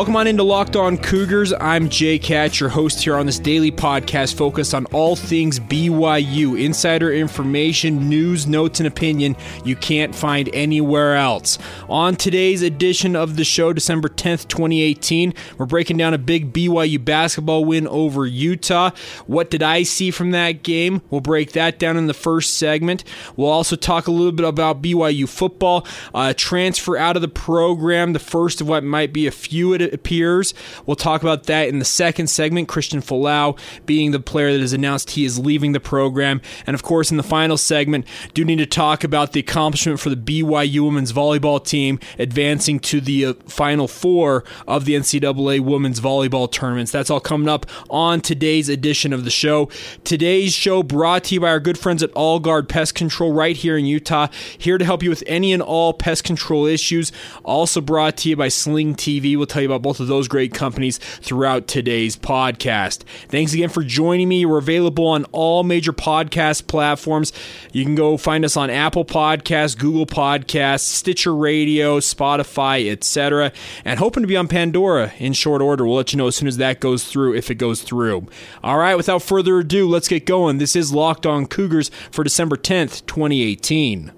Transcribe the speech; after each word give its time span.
Welcome 0.00 0.16
on 0.16 0.26
into 0.28 0.44
Locked 0.44 0.76
On 0.76 0.96
Cougars. 0.96 1.52
I'm 1.60 1.90
Jake 1.90 2.24
Hatch, 2.24 2.58
your 2.58 2.70
host 2.70 3.04
here 3.04 3.16
on 3.16 3.26
this 3.26 3.38
daily 3.38 3.70
podcast 3.70 4.34
focused 4.34 4.72
on 4.72 4.86
all 4.86 5.14
things 5.14 5.60
BYU, 5.60 6.58
insider 6.58 7.12
information, 7.12 8.08
news, 8.08 8.46
notes, 8.46 8.80
and 8.80 8.86
opinion 8.86 9.36
you 9.62 9.76
can't 9.76 10.14
find 10.14 10.48
anywhere 10.54 11.16
else. 11.16 11.58
On 11.86 12.16
today's 12.16 12.62
edition 12.62 13.14
of 13.14 13.36
the 13.36 13.44
show, 13.44 13.74
December 13.74 14.08
10th, 14.08 14.48
2018, 14.48 15.34
we're 15.58 15.66
breaking 15.66 15.98
down 15.98 16.14
a 16.14 16.18
big 16.18 16.50
BYU 16.50 17.04
basketball 17.04 17.66
win 17.66 17.86
over 17.86 18.24
Utah. 18.24 18.92
What 19.26 19.50
did 19.50 19.62
I 19.62 19.82
see 19.82 20.10
from 20.10 20.30
that 20.30 20.62
game? 20.62 21.02
We'll 21.10 21.20
break 21.20 21.52
that 21.52 21.78
down 21.78 21.98
in 21.98 22.06
the 22.06 22.14
first 22.14 22.56
segment. 22.56 23.04
We'll 23.36 23.50
also 23.50 23.76
talk 23.76 24.06
a 24.06 24.12
little 24.12 24.32
bit 24.32 24.46
about 24.46 24.80
BYU 24.80 25.28
football, 25.28 25.86
uh, 26.14 26.32
transfer 26.34 26.96
out 26.96 27.16
of 27.16 27.22
the 27.22 27.28
program, 27.28 28.14
the 28.14 28.18
first 28.18 28.62
of 28.62 28.68
what 28.68 28.82
might 28.82 29.12
be 29.12 29.26
a 29.26 29.30
few 29.30 29.89
appears. 29.92 30.54
We'll 30.86 30.96
talk 30.96 31.22
about 31.22 31.44
that 31.44 31.68
in 31.68 31.78
the 31.78 31.84
second 31.84 32.28
segment. 32.28 32.68
Christian 32.68 33.00
Folau 33.00 33.58
being 33.86 34.10
the 34.10 34.20
player 34.20 34.52
that 34.52 34.60
has 34.60 34.72
announced 34.72 35.10
he 35.10 35.24
is 35.24 35.38
leaving 35.38 35.72
the 35.72 35.80
program. 35.80 36.40
And 36.66 36.74
of 36.74 36.82
course, 36.82 37.10
in 37.10 37.16
the 37.16 37.22
final 37.22 37.56
segment, 37.56 38.06
do 38.34 38.44
need 38.44 38.58
to 38.58 38.66
talk 38.66 39.04
about 39.04 39.32
the 39.32 39.40
accomplishment 39.40 40.00
for 40.00 40.10
the 40.10 40.16
BYU 40.16 40.84
women's 40.84 41.12
volleyball 41.12 41.64
team 41.64 41.98
advancing 42.18 42.80
to 42.80 43.00
the 43.00 43.26
uh, 43.26 43.34
final 43.46 43.88
four 43.88 44.44
of 44.66 44.84
the 44.84 44.94
NCAA 44.94 45.60
women's 45.60 46.00
volleyball 46.00 46.50
tournaments. 46.50 46.92
That's 46.92 47.10
all 47.10 47.20
coming 47.20 47.48
up 47.48 47.66
on 47.88 48.20
today's 48.20 48.68
edition 48.68 49.12
of 49.12 49.24
the 49.24 49.30
show. 49.30 49.70
Today's 50.04 50.52
show 50.52 50.82
brought 50.82 51.24
to 51.24 51.34
you 51.34 51.40
by 51.40 51.48
our 51.50 51.60
good 51.60 51.78
friends 51.78 52.02
at 52.02 52.12
All 52.12 52.40
Guard 52.40 52.68
Pest 52.68 52.94
Control 52.94 53.32
right 53.32 53.56
here 53.56 53.76
in 53.76 53.84
Utah, 53.84 54.28
here 54.56 54.78
to 54.78 54.84
help 54.84 55.02
you 55.02 55.10
with 55.10 55.24
any 55.26 55.52
and 55.52 55.62
all 55.62 55.92
pest 55.92 56.24
control 56.24 56.66
issues. 56.66 57.12
Also 57.44 57.80
brought 57.80 58.16
to 58.18 58.28
you 58.28 58.36
by 58.36 58.48
Sling 58.48 58.94
TV. 58.94 59.36
We'll 59.36 59.46
tell 59.46 59.62
you 59.62 59.68
about 59.68 59.79
both 59.80 60.00
of 60.00 60.06
those 60.06 60.28
great 60.28 60.54
companies 60.54 60.98
throughout 60.98 61.66
today's 61.66 62.16
podcast. 62.16 63.02
Thanks 63.28 63.52
again 63.52 63.68
for 63.68 63.82
joining 63.82 64.28
me. 64.28 64.44
We're 64.44 64.58
available 64.58 65.06
on 65.06 65.24
all 65.32 65.62
major 65.62 65.92
podcast 65.92 66.66
platforms. 66.66 67.32
You 67.72 67.84
can 67.84 67.94
go 67.94 68.16
find 68.16 68.44
us 68.44 68.56
on 68.56 68.70
Apple 68.70 69.04
Podcasts, 69.04 69.78
Google 69.78 70.06
Podcasts, 70.06 70.80
Stitcher 70.80 71.34
Radio, 71.34 72.00
Spotify, 72.00 72.90
etc. 72.90 73.52
And 73.84 73.98
hoping 73.98 74.22
to 74.22 74.26
be 74.26 74.36
on 74.36 74.48
Pandora 74.48 75.12
in 75.18 75.32
short 75.32 75.62
order. 75.62 75.84
We'll 75.84 75.96
let 75.96 76.12
you 76.12 76.18
know 76.18 76.28
as 76.28 76.36
soon 76.36 76.48
as 76.48 76.56
that 76.58 76.80
goes 76.80 77.04
through, 77.04 77.34
if 77.34 77.50
it 77.50 77.56
goes 77.56 77.82
through. 77.82 78.26
All 78.62 78.78
right, 78.78 78.96
without 78.96 79.22
further 79.22 79.58
ado, 79.58 79.88
let's 79.88 80.08
get 80.08 80.26
going. 80.26 80.58
This 80.58 80.76
is 80.76 80.92
Locked 80.92 81.26
On 81.26 81.46
Cougars 81.46 81.90
for 82.10 82.24
December 82.24 82.56
10th, 82.56 83.06
2018. 83.06 84.12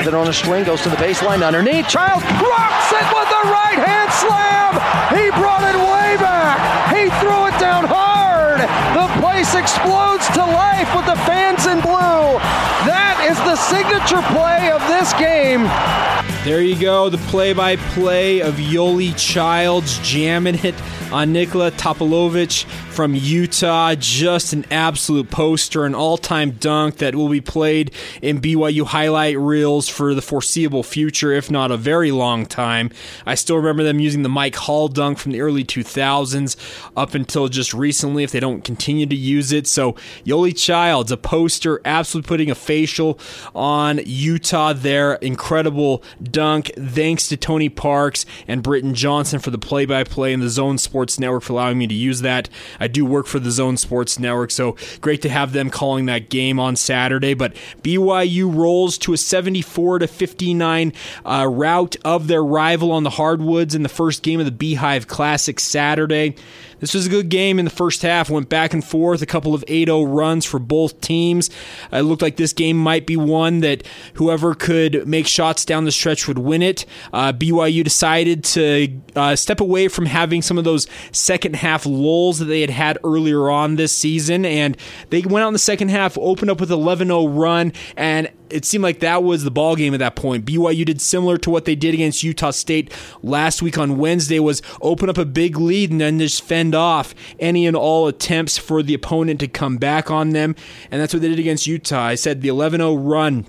With 0.00 0.08
it 0.08 0.14
on 0.14 0.28
a 0.28 0.32
string, 0.32 0.64
goes 0.64 0.80
to 0.80 0.88
the 0.88 0.96
baseline 0.96 1.46
underneath. 1.46 1.86
Child 1.86 2.22
rocks 2.22 2.88
it 2.88 3.04
with 3.12 3.28
the 3.28 3.44
right 3.52 3.76
hand 3.76 4.08
slam. 4.16 4.72
He 5.12 5.28
brought 5.38 5.60
it 5.60 5.76
way 5.76 6.16
back. 6.16 6.56
He 6.96 7.10
threw 7.20 7.44
it 7.44 7.60
down 7.60 7.84
hard. 7.84 8.60
The 8.96 9.20
place 9.20 9.54
explodes 9.54 10.26
to 10.28 10.40
life 10.40 10.88
with 10.96 11.04
the 11.04 11.16
fans 11.28 11.66
in 11.66 11.82
blue. 11.82 12.40
That 12.88 13.20
is 13.28 13.36
the 13.44 13.56
signature 13.56 14.22
play 14.32 14.70
of 14.72 14.80
this 14.88 15.12
game. 15.20 15.68
There 16.46 16.62
you 16.62 16.80
go, 16.80 17.10
the 17.10 17.18
play-by-play 17.28 18.40
of 18.40 18.54
Yoeli 18.54 19.12
Childs 19.18 19.98
jamming 19.98 20.64
it 20.64 20.76
on 21.12 21.32
Nikola 21.32 21.70
Topalovic 21.72 22.64
from 22.92 23.14
Utah. 23.14 23.94
Just 23.94 24.52
an 24.52 24.64
absolute 24.70 25.30
poster, 25.30 25.84
an 25.84 25.94
all-time 25.94 26.52
dunk 26.52 26.98
that 26.98 27.14
will 27.14 27.28
be 27.28 27.40
played 27.40 27.92
in 28.22 28.40
BYU 28.40 28.84
highlight 28.86 29.38
reels 29.38 29.88
for 29.88 30.14
the 30.14 30.22
foreseeable 30.22 30.82
future, 30.82 31.32
if 31.32 31.50
not 31.50 31.70
a 31.70 31.76
very 31.76 32.12
long 32.12 32.46
time. 32.46 32.90
I 33.26 33.34
still 33.34 33.56
remember 33.56 33.82
them 33.82 33.98
using 33.98 34.22
the 34.22 34.28
Mike 34.28 34.56
Hall 34.56 34.88
dunk 34.88 35.18
from 35.18 35.32
the 35.32 35.40
early 35.40 35.64
2000s 35.64 36.56
up 36.96 37.14
until 37.14 37.48
just 37.48 37.74
recently, 37.74 38.22
if 38.22 38.30
they 38.30 38.40
don't 38.40 38.62
continue 38.62 39.06
to 39.06 39.16
use 39.16 39.52
it. 39.52 39.66
So 39.66 39.92
Yoeli 40.24 40.56
Childs, 40.56 41.10
a 41.10 41.16
poster, 41.16 41.80
absolutely 41.84 42.28
putting 42.28 42.50
a 42.50 42.54
facial 42.54 43.18
on 43.54 44.00
Utah 44.04 44.72
there. 44.72 45.14
Incredible 45.14 46.02
dunk. 46.22 46.70
Thanks 46.76 47.28
to 47.28 47.36
Tony 47.36 47.68
Parks 47.68 48.26
and 48.46 48.62
Britton 48.62 48.94
Johnson 48.94 49.40
for 49.40 49.50
the 49.50 49.58
play 49.58 49.86
by 49.86 50.04
play 50.04 50.32
and 50.32 50.42
the 50.42 50.48
Zone 50.48 50.78
Sports 50.78 50.99
Network 51.18 51.42
for 51.42 51.52
allowing 51.52 51.78
me 51.78 51.86
to 51.86 51.94
use 51.94 52.20
that. 52.20 52.48
I 52.78 52.88
do 52.88 53.04
work 53.04 53.26
for 53.26 53.38
the 53.38 53.50
Zone 53.50 53.76
Sports 53.76 54.18
Network, 54.18 54.50
so 54.50 54.76
great 55.00 55.22
to 55.22 55.28
have 55.28 55.52
them 55.52 55.70
calling 55.70 56.06
that 56.06 56.28
game 56.28 56.60
on 56.60 56.76
Saturday. 56.76 57.34
But 57.34 57.54
BYU 57.82 58.54
rolls 58.54 58.98
to 58.98 59.12
a 59.12 59.16
74 59.16 60.00
to 60.00 60.06
59 60.06 60.92
uh, 61.24 61.86
of 62.04 62.26
their 62.26 62.44
rival 62.44 62.92
on 62.92 63.04
the 63.04 63.10
hardwoods 63.10 63.74
in 63.74 63.82
the 63.82 63.88
first 63.88 64.22
game 64.22 64.40
of 64.40 64.46
the 64.46 64.52
Beehive 64.52 65.06
Classic 65.06 65.58
Saturday. 65.58 66.34
This 66.80 66.94
was 66.94 67.06
a 67.06 67.10
good 67.10 67.28
game 67.28 67.58
in 67.58 67.66
the 67.66 67.70
first 67.70 68.02
half. 68.02 68.30
Went 68.30 68.48
back 68.48 68.72
and 68.72 68.82
forth, 68.82 69.22
a 69.22 69.26
couple 69.26 69.54
of 69.54 69.64
8-0 69.66 70.06
runs 70.14 70.46
for 70.46 70.58
both 70.58 71.00
teams. 71.00 71.50
It 71.92 72.02
looked 72.02 72.22
like 72.22 72.36
this 72.36 72.54
game 72.54 72.76
might 72.76 73.06
be 73.06 73.16
one 73.16 73.60
that 73.60 73.86
whoever 74.14 74.54
could 74.54 75.06
make 75.06 75.26
shots 75.26 75.64
down 75.64 75.84
the 75.84 75.92
stretch 75.92 76.26
would 76.26 76.38
win 76.38 76.62
it. 76.62 76.86
Uh, 77.12 77.32
BYU 77.32 77.84
decided 77.84 78.44
to 78.44 78.88
uh, 79.14 79.36
step 79.36 79.60
away 79.60 79.88
from 79.88 80.06
having 80.06 80.40
some 80.40 80.56
of 80.56 80.64
those 80.64 80.86
second 81.12 81.56
half 81.56 81.86
lulls 81.86 82.38
that 82.38 82.46
they 82.46 82.60
had 82.60 82.70
had 82.70 82.98
earlier 83.04 83.50
on 83.50 83.76
this 83.76 83.94
season, 83.94 84.44
and 84.44 84.76
they 85.10 85.20
went 85.22 85.44
out 85.44 85.48
in 85.48 85.52
the 85.52 85.58
second 85.58 85.90
half, 85.90 86.16
opened 86.18 86.50
up 86.50 86.60
with 86.60 86.70
11-0 86.70 87.38
run, 87.38 87.72
and 87.96 88.30
it 88.50 88.64
seemed 88.64 88.82
like 88.82 89.00
that 89.00 89.22
was 89.22 89.44
the 89.44 89.50
ball 89.50 89.76
game 89.76 89.94
at 89.94 90.00
that 90.00 90.16
point. 90.16 90.44
BYU 90.44 90.84
did 90.84 91.00
similar 91.00 91.38
to 91.38 91.50
what 91.50 91.64
they 91.64 91.74
did 91.74 91.94
against 91.94 92.22
Utah 92.22 92.50
State 92.50 92.92
last 93.22 93.62
week 93.62 93.78
on 93.78 93.98
Wednesday 93.98 94.40
was 94.40 94.60
open 94.80 95.08
up 95.08 95.18
a 95.18 95.24
big 95.24 95.56
lead 95.56 95.90
and 95.90 96.00
then 96.00 96.18
just 96.18 96.42
fend 96.42 96.74
off 96.74 97.14
any 97.38 97.66
and 97.66 97.76
all 97.76 98.08
attempts 98.08 98.58
for 98.58 98.82
the 98.82 98.94
opponent 98.94 99.40
to 99.40 99.48
come 99.48 99.76
back 99.76 100.10
on 100.10 100.30
them. 100.30 100.56
And 100.90 101.00
that's 101.00 101.14
what 101.14 101.22
they 101.22 101.28
did 101.28 101.38
against 101.38 101.66
Utah. 101.66 102.02
I 102.02 102.14
said 102.16 102.42
the 102.42 102.48
11-0 102.48 103.08
run 103.08 103.46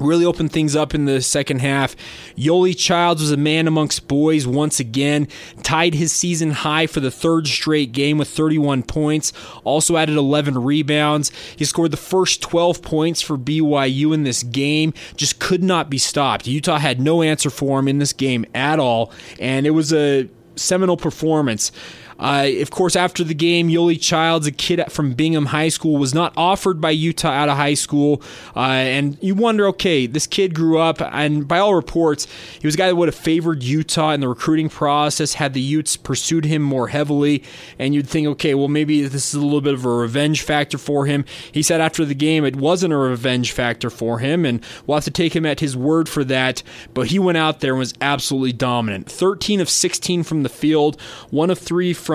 really 0.00 0.24
opened 0.24 0.52
things 0.52 0.74
up 0.74 0.94
in 0.94 1.04
the 1.04 1.20
second 1.20 1.60
half. 1.60 1.94
Yoeli 2.36 2.76
Childs 2.76 3.20
was 3.20 3.30
a 3.30 3.36
man 3.36 3.68
amongst 3.68 4.08
boys 4.08 4.46
once 4.46 4.80
again, 4.80 5.28
tied 5.62 5.94
his 5.94 6.12
season 6.12 6.50
high 6.50 6.86
for 6.86 7.00
the 7.00 7.10
third 7.10 7.46
straight 7.46 7.92
game 7.92 8.18
with 8.18 8.28
31 8.28 8.82
points, 8.82 9.32
also 9.62 9.96
added 9.96 10.16
11 10.16 10.58
rebounds. 10.58 11.30
He 11.56 11.64
scored 11.64 11.90
the 11.90 11.96
first 11.96 12.42
12 12.42 12.82
points 12.82 13.20
for 13.20 13.36
BYU 13.36 14.12
in 14.14 14.24
this 14.24 14.42
game, 14.42 14.94
just 15.16 15.38
could 15.38 15.62
not 15.62 15.90
be 15.90 15.98
stopped. 15.98 16.46
Utah 16.46 16.78
had 16.78 17.00
no 17.00 17.22
answer 17.22 17.50
for 17.50 17.78
him 17.78 17.88
in 17.88 17.98
this 17.98 18.12
game 18.12 18.46
at 18.54 18.80
all, 18.80 19.12
and 19.38 19.66
it 19.66 19.70
was 19.70 19.92
a 19.92 20.28
seminal 20.56 20.96
performance. 20.96 21.72
Uh, 22.20 22.48
of 22.60 22.70
course, 22.70 22.94
after 22.96 23.24
the 23.24 23.34
game, 23.34 23.68
Yoeli 23.68 24.00
Childs, 24.00 24.46
a 24.46 24.52
kid 24.52 24.80
from 24.92 25.14
Bingham 25.14 25.46
High 25.46 25.70
School, 25.70 25.96
was 25.96 26.14
not 26.14 26.34
offered 26.36 26.78
by 26.80 26.90
Utah 26.90 27.30
out 27.30 27.48
of 27.48 27.56
high 27.56 27.74
school. 27.74 28.22
Uh, 28.54 28.60
and 28.60 29.16
you 29.22 29.34
wonder, 29.34 29.66
okay, 29.68 30.06
this 30.06 30.26
kid 30.26 30.54
grew 30.54 30.78
up, 30.78 31.00
and 31.00 31.48
by 31.48 31.58
all 31.58 31.74
reports, 31.74 32.26
he 32.60 32.66
was 32.66 32.74
a 32.74 32.78
guy 32.78 32.88
that 32.88 32.96
would 32.96 33.08
have 33.08 33.14
favored 33.14 33.62
Utah 33.62 34.10
in 34.10 34.20
the 34.20 34.28
recruiting 34.28 34.68
process 34.68 35.34
had 35.34 35.54
the 35.54 35.60
Utes 35.60 35.96
pursued 35.96 36.44
him 36.44 36.60
more 36.60 36.88
heavily. 36.88 37.42
And 37.78 37.94
you'd 37.94 38.08
think, 38.08 38.26
okay, 38.28 38.54
well, 38.54 38.68
maybe 38.68 39.02
this 39.06 39.28
is 39.28 39.34
a 39.34 39.40
little 39.42 39.62
bit 39.62 39.74
of 39.74 39.86
a 39.86 39.88
revenge 39.88 40.42
factor 40.42 40.76
for 40.76 41.06
him. 41.06 41.24
He 41.50 41.62
said 41.62 41.80
after 41.80 42.04
the 42.04 42.14
game 42.14 42.44
it 42.44 42.56
wasn't 42.56 42.92
a 42.92 42.98
revenge 42.98 43.52
factor 43.52 43.88
for 43.88 44.18
him, 44.18 44.44
and 44.44 44.62
we'll 44.86 44.98
have 44.98 45.04
to 45.04 45.10
take 45.10 45.34
him 45.34 45.46
at 45.46 45.60
his 45.60 45.74
word 45.74 46.06
for 46.06 46.22
that. 46.24 46.62
But 46.92 47.06
he 47.06 47.18
went 47.18 47.38
out 47.38 47.60
there 47.60 47.72
and 47.72 47.78
was 47.78 47.94
absolutely 48.02 48.52
dominant 48.52 49.10
13 49.10 49.60
of 49.60 49.70
16 49.70 50.22
from 50.22 50.42
the 50.42 50.50
field, 50.50 51.00
one 51.30 51.48
of 51.48 51.58
three 51.58 51.94
from 51.94 52.09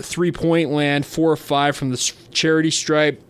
three 0.00 0.32
point 0.32 0.70
land, 0.70 1.06
four 1.06 1.30
or 1.30 1.36
five 1.36 1.76
from 1.76 1.90
the 1.90 2.12
charity 2.30 2.70
stripe 2.70 3.22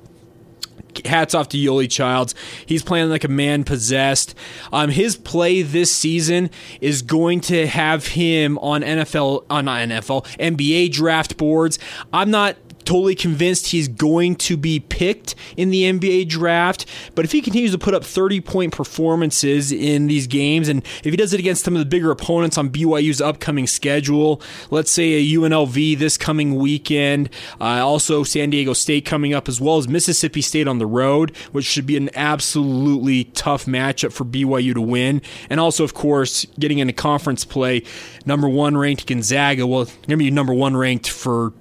hats 1.04 1.34
off 1.34 1.48
to 1.50 1.56
Yoeli 1.56 1.90
Childs. 1.90 2.34
He's 2.66 2.82
playing 2.82 3.10
like 3.10 3.24
a 3.24 3.28
man 3.28 3.64
possessed. 3.64 4.34
Um, 4.72 4.90
his 4.90 5.16
play 5.16 5.62
this 5.62 5.92
season 5.92 6.50
is 6.80 7.02
going 7.02 7.40
to 7.42 7.66
have 7.66 8.08
him 8.08 8.58
on 8.58 8.82
NFL, 8.82 9.44
on 9.50 9.68
uh, 9.68 9.72
not 9.72 9.88
NFL, 9.88 10.26
NBA 10.38 10.92
draft 10.92 11.36
boards. 11.36 11.78
I'm 12.12 12.30
not 12.30 12.56
totally 12.88 13.14
convinced 13.14 13.66
he's 13.66 13.86
going 13.86 14.34
to 14.34 14.56
be 14.56 14.80
picked 14.80 15.34
in 15.58 15.68
the 15.68 15.82
NBA 15.82 16.26
draft. 16.26 16.86
But 17.14 17.26
if 17.26 17.32
he 17.32 17.42
continues 17.42 17.72
to 17.72 17.78
put 17.78 17.92
up 17.92 18.02
30 18.02 18.40
point 18.40 18.72
performances 18.72 19.70
in 19.70 20.06
these 20.06 20.26
games, 20.26 20.68
and 20.68 20.82
if 21.04 21.10
he 21.10 21.16
does 21.16 21.34
it 21.34 21.40
against 21.40 21.64
some 21.64 21.74
of 21.74 21.80
the 21.80 21.84
bigger 21.84 22.10
opponents 22.10 22.56
on 22.56 22.70
BYU's 22.70 23.20
upcoming 23.20 23.66
schedule, 23.66 24.40
let's 24.70 24.90
say 24.90 25.12
a 25.12 25.22
UNLV 25.22 25.98
this 25.98 26.16
coming 26.16 26.54
weekend, 26.54 27.28
uh, 27.60 27.84
also 27.84 28.24
San 28.24 28.48
Diego 28.48 28.72
State 28.72 29.04
coming 29.04 29.34
up, 29.34 29.50
as 29.50 29.60
well 29.60 29.76
as 29.76 29.86
Mississippi 29.86 30.40
State 30.40 30.66
on 30.66 30.78
the 30.78 30.86
road, 30.86 31.36
which 31.52 31.66
should 31.66 31.84
be 31.84 31.98
an 31.98 32.08
absolutely 32.14 33.24
tough 33.24 33.66
matchup 33.66 34.12
for 34.12 34.24
BYU 34.24 34.72
to 34.72 34.80
win. 34.80 35.20
And 35.50 35.60
also, 35.60 35.84
of 35.84 35.92
course, 35.92 36.46
getting 36.58 36.78
into 36.78 36.94
conference 36.94 37.44
play, 37.44 37.82
number 38.24 38.48
one 38.48 38.78
ranked 38.78 39.06
Gonzaga. 39.06 39.66
Well, 39.66 39.84
going 39.84 40.08
to 40.08 40.16
be 40.16 40.30
number 40.30 40.54
one 40.54 40.74
ranked 40.74 41.10
for 41.10 41.52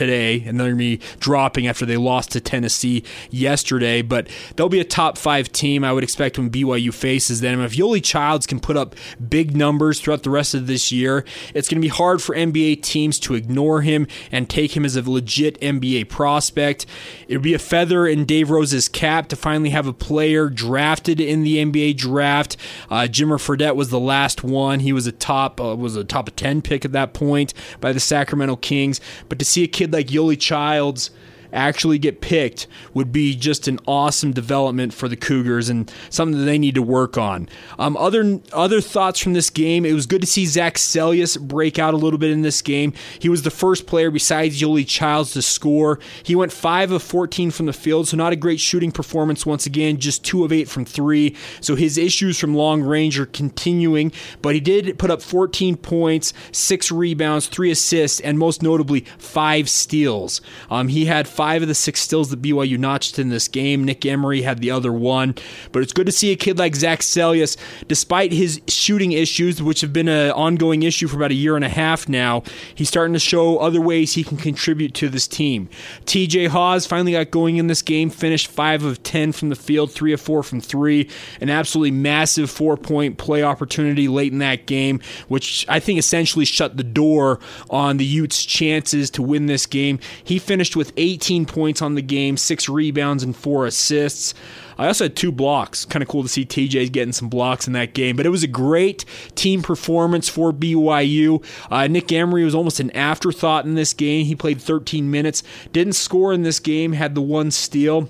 today, 0.00 0.42
and 0.46 0.58
they're 0.58 0.68
going 0.68 0.78
to 0.78 0.98
be 0.98 1.00
dropping 1.20 1.66
after 1.66 1.84
they 1.84 1.98
lost 1.98 2.32
to 2.32 2.40
Tennessee 2.40 3.04
yesterday. 3.30 4.00
But 4.00 4.28
they'll 4.56 4.70
be 4.70 4.80
a 4.80 4.84
top 4.84 5.18
five 5.18 5.52
team, 5.52 5.84
I 5.84 5.92
would 5.92 6.02
expect, 6.02 6.38
when 6.38 6.50
BYU 6.50 6.92
faces 6.92 7.42
them. 7.42 7.60
If 7.60 7.74
Yoeli 7.74 8.02
Childs 8.02 8.46
can 8.46 8.60
put 8.60 8.78
up 8.78 8.96
big 9.28 9.54
numbers 9.54 10.00
throughout 10.00 10.22
the 10.22 10.30
rest 10.30 10.54
of 10.54 10.66
this 10.66 10.90
year, 10.90 11.24
it's 11.54 11.68
going 11.68 11.80
to 11.80 11.84
be 11.84 11.88
hard 11.88 12.22
for 12.22 12.34
NBA 12.34 12.82
teams 12.82 13.18
to 13.20 13.34
ignore 13.34 13.82
him 13.82 14.06
and 14.32 14.48
take 14.48 14.74
him 14.74 14.86
as 14.86 14.96
a 14.96 15.08
legit 15.08 15.60
NBA 15.60 16.08
prospect. 16.08 16.86
It 17.28 17.36
would 17.36 17.42
be 17.42 17.54
a 17.54 17.58
feather 17.58 18.06
in 18.06 18.24
Dave 18.24 18.50
Rose's 18.50 18.88
cap 18.88 19.28
to 19.28 19.36
finally 19.36 19.70
have 19.70 19.86
a 19.86 19.92
player 19.92 20.48
drafted 20.48 21.20
in 21.20 21.42
the 21.42 21.58
NBA 21.58 21.98
draft. 21.98 22.56
Uh, 22.88 23.02
Jimmer 23.02 23.38
Fredette 23.38 23.76
was 23.76 23.90
the 23.90 24.00
last 24.00 24.42
one. 24.42 24.80
He 24.80 24.94
was 24.94 25.06
a 25.06 25.12
top 25.12 25.60
uh, 25.60 25.76
was 25.76 25.94
a 25.94 26.04
top 26.04 26.30
ten 26.36 26.62
pick 26.62 26.86
at 26.86 26.92
that 26.92 27.12
point 27.12 27.52
by 27.80 27.92
the 27.92 28.00
Sacramento 28.00 28.56
Kings. 28.56 29.00
But 29.28 29.38
to 29.38 29.44
see 29.44 29.62
a 29.62 29.68
kid 29.68 29.89
like 29.92 30.08
Yoeli 30.08 30.38
Childs 30.38 31.10
actually 31.52 31.98
get 31.98 32.20
picked 32.20 32.66
would 32.94 33.12
be 33.12 33.34
just 33.34 33.68
an 33.68 33.78
awesome 33.86 34.32
development 34.32 34.94
for 34.94 35.08
the 35.08 35.16
Cougars 35.16 35.68
and 35.68 35.92
something 36.10 36.38
that 36.38 36.44
they 36.44 36.58
need 36.58 36.74
to 36.74 36.82
work 36.82 37.18
on. 37.18 37.48
Um, 37.78 37.96
other 37.96 38.40
other 38.52 38.80
thoughts 38.80 39.20
from 39.20 39.32
this 39.32 39.50
game, 39.50 39.84
it 39.84 39.92
was 39.92 40.06
good 40.06 40.20
to 40.20 40.26
see 40.26 40.46
Zach 40.46 40.74
Seljaas 40.74 41.40
break 41.40 41.78
out 41.78 41.94
a 41.94 41.96
little 41.96 42.18
bit 42.18 42.30
in 42.30 42.42
this 42.42 42.62
game. 42.62 42.92
He 43.18 43.28
was 43.28 43.42
the 43.42 43.50
first 43.50 43.86
player 43.86 44.10
besides 44.10 44.60
Yoeli 44.60 44.86
Childs 44.86 45.32
to 45.32 45.42
score. 45.42 45.98
He 46.22 46.34
went 46.34 46.52
5 46.52 46.92
of 46.92 47.02
14 47.02 47.50
from 47.50 47.66
the 47.66 47.72
field, 47.72 48.08
so 48.08 48.16
not 48.16 48.32
a 48.32 48.36
great 48.36 48.60
shooting 48.60 48.92
performance 48.92 49.44
once 49.46 49.66
again, 49.66 49.98
just 49.98 50.24
2 50.24 50.44
of 50.44 50.52
8 50.52 50.68
from 50.68 50.84
3. 50.84 51.36
So 51.60 51.74
his 51.74 51.98
issues 51.98 52.38
from 52.38 52.54
long 52.54 52.82
range 52.82 53.18
are 53.18 53.26
continuing, 53.26 54.12
but 54.42 54.54
he 54.54 54.60
did 54.60 54.98
put 54.98 55.10
up 55.10 55.22
14 55.22 55.76
points, 55.76 56.32
6 56.52 56.92
rebounds, 56.92 57.46
3 57.46 57.70
assists, 57.70 58.20
and 58.20 58.38
most 58.38 58.62
notably 58.62 59.00
5 59.18 59.68
steals. 59.68 60.40
Um, 60.70 60.88
he 60.88 61.06
had 61.06 61.28
five 61.40 61.62
of 61.62 61.68
the 61.68 61.74
six 61.74 62.02
stills 62.02 62.28
that 62.28 62.42
BYU 62.42 62.76
notched 62.76 63.18
in 63.18 63.30
this 63.30 63.48
game. 63.48 63.82
Nick 63.82 64.04
Emery 64.04 64.42
had 64.42 64.58
the 64.58 64.70
other 64.70 64.92
one. 64.92 65.34
But 65.72 65.82
it's 65.82 65.94
good 65.94 66.04
to 66.04 66.12
see 66.12 66.32
a 66.32 66.36
kid 66.36 66.58
like 66.58 66.76
Zach 66.76 67.00
Seljaas, 67.00 67.56
despite 67.88 68.30
his 68.30 68.60
shooting 68.68 69.12
issues, 69.12 69.62
which 69.62 69.80
have 69.80 69.90
been 69.90 70.06
an 70.06 70.32
ongoing 70.32 70.82
issue 70.82 71.08
for 71.08 71.16
about 71.16 71.30
a 71.30 71.34
year 71.34 71.56
and 71.56 71.64
a 71.64 71.70
half 71.70 72.10
now, 72.10 72.42
he's 72.74 72.90
starting 72.90 73.14
to 73.14 73.18
show 73.18 73.56
other 73.56 73.80
ways 73.80 74.12
he 74.12 74.22
can 74.22 74.36
contribute 74.36 74.92
to 74.92 75.08
this 75.08 75.26
team. 75.26 75.70
TJ 76.04 76.48
Haws 76.48 76.84
finally 76.84 77.12
got 77.12 77.30
going 77.30 77.56
in 77.56 77.68
this 77.68 77.80
game, 77.80 78.10
finished 78.10 78.48
5 78.48 78.84
of 78.84 79.02
10 79.02 79.32
from 79.32 79.48
the 79.48 79.56
field, 79.56 79.90
3 79.90 80.12
of 80.12 80.20
4 80.20 80.42
from 80.42 80.60
3. 80.60 81.08
An 81.40 81.48
absolutely 81.48 81.92
massive 81.92 82.50
four 82.50 82.76
point 82.76 83.16
play 83.16 83.42
opportunity 83.42 84.08
late 84.08 84.30
in 84.30 84.40
that 84.40 84.66
game, 84.66 85.00
which 85.28 85.64
I 85.70 85.80
think 85.80 85.98
essentially 85.98 86.44
shut 86.44 86.76
the 86.76 86.84
door 86.84 87.40
on 87.70 87.96
the 87.96 88.04
Utes' 88.04 88.44
chances 88.44 89.08
to 89.12 89.22
win 89.22 89.46
this 89.46 89.64
game. 89.64 89.98
He 90.22 90.38
finished 90.38 90.76
with 90.76 90.92
18 90.98 91.29
18 91.30 91.46
points 91.46 91.80
on 91.80 91.94
the 91.94 92.02
game, 92.02 92.36
six 92.36 92.68
rebounds, 92.68 93.22
and 93.22 93.36
four 93.36 93.64
assists. 93.64 94.34
I 94.76 94.88
also 94.88 95.04
had 95.04 95.14
two 95.14 95.30
blocks. 95.30 95.84
Kind 95.84 96.02
of 96.02 96.08
cool 96.08 96.24
to 96.24 96.28
see 96.28 96.44
TJ 96.44 96.90
getting 96.90 97.12
some 97.12 97.28
blocks 97.28 97.68
in 97.68 97.72
that 97.74 97.94
game. 97.94 98.16
But 98.16 98.26
it 98.26 98.30
was 98.30 98.42
a 98.42 98.48
great 98.48 99.04
team 99.36 99.62
performance 99.62 100.28
for 100.28 100.52
BYU. 100.52 101.44
Uh, 101.70 101.86
Nick 101.86 102.10
Emery 102.10 102.44
was 102.44 102.54
almost 102.54 102.80
an 102.80 102.90
afterthought 102.96 103.64
in 103.64 103.76
this 103.76 103.92
game. 103.92 104.26
He 104.26 104.34
played 104.34 104.60
13 104.60 105.08
minutes, 105.08 105.44
didn't 105.70 105.92
score 105.92 106.32
in 106.32 106.42
this 106.42 106.58
game, 106.58 106.94
had 106.94 107.14
the 107.14 107.22
one 107.22 107.52
steal, 107.52 108.08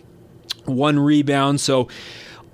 one 0.65 0.99
rebound. 0.99 1.61
So, 1.61 1.89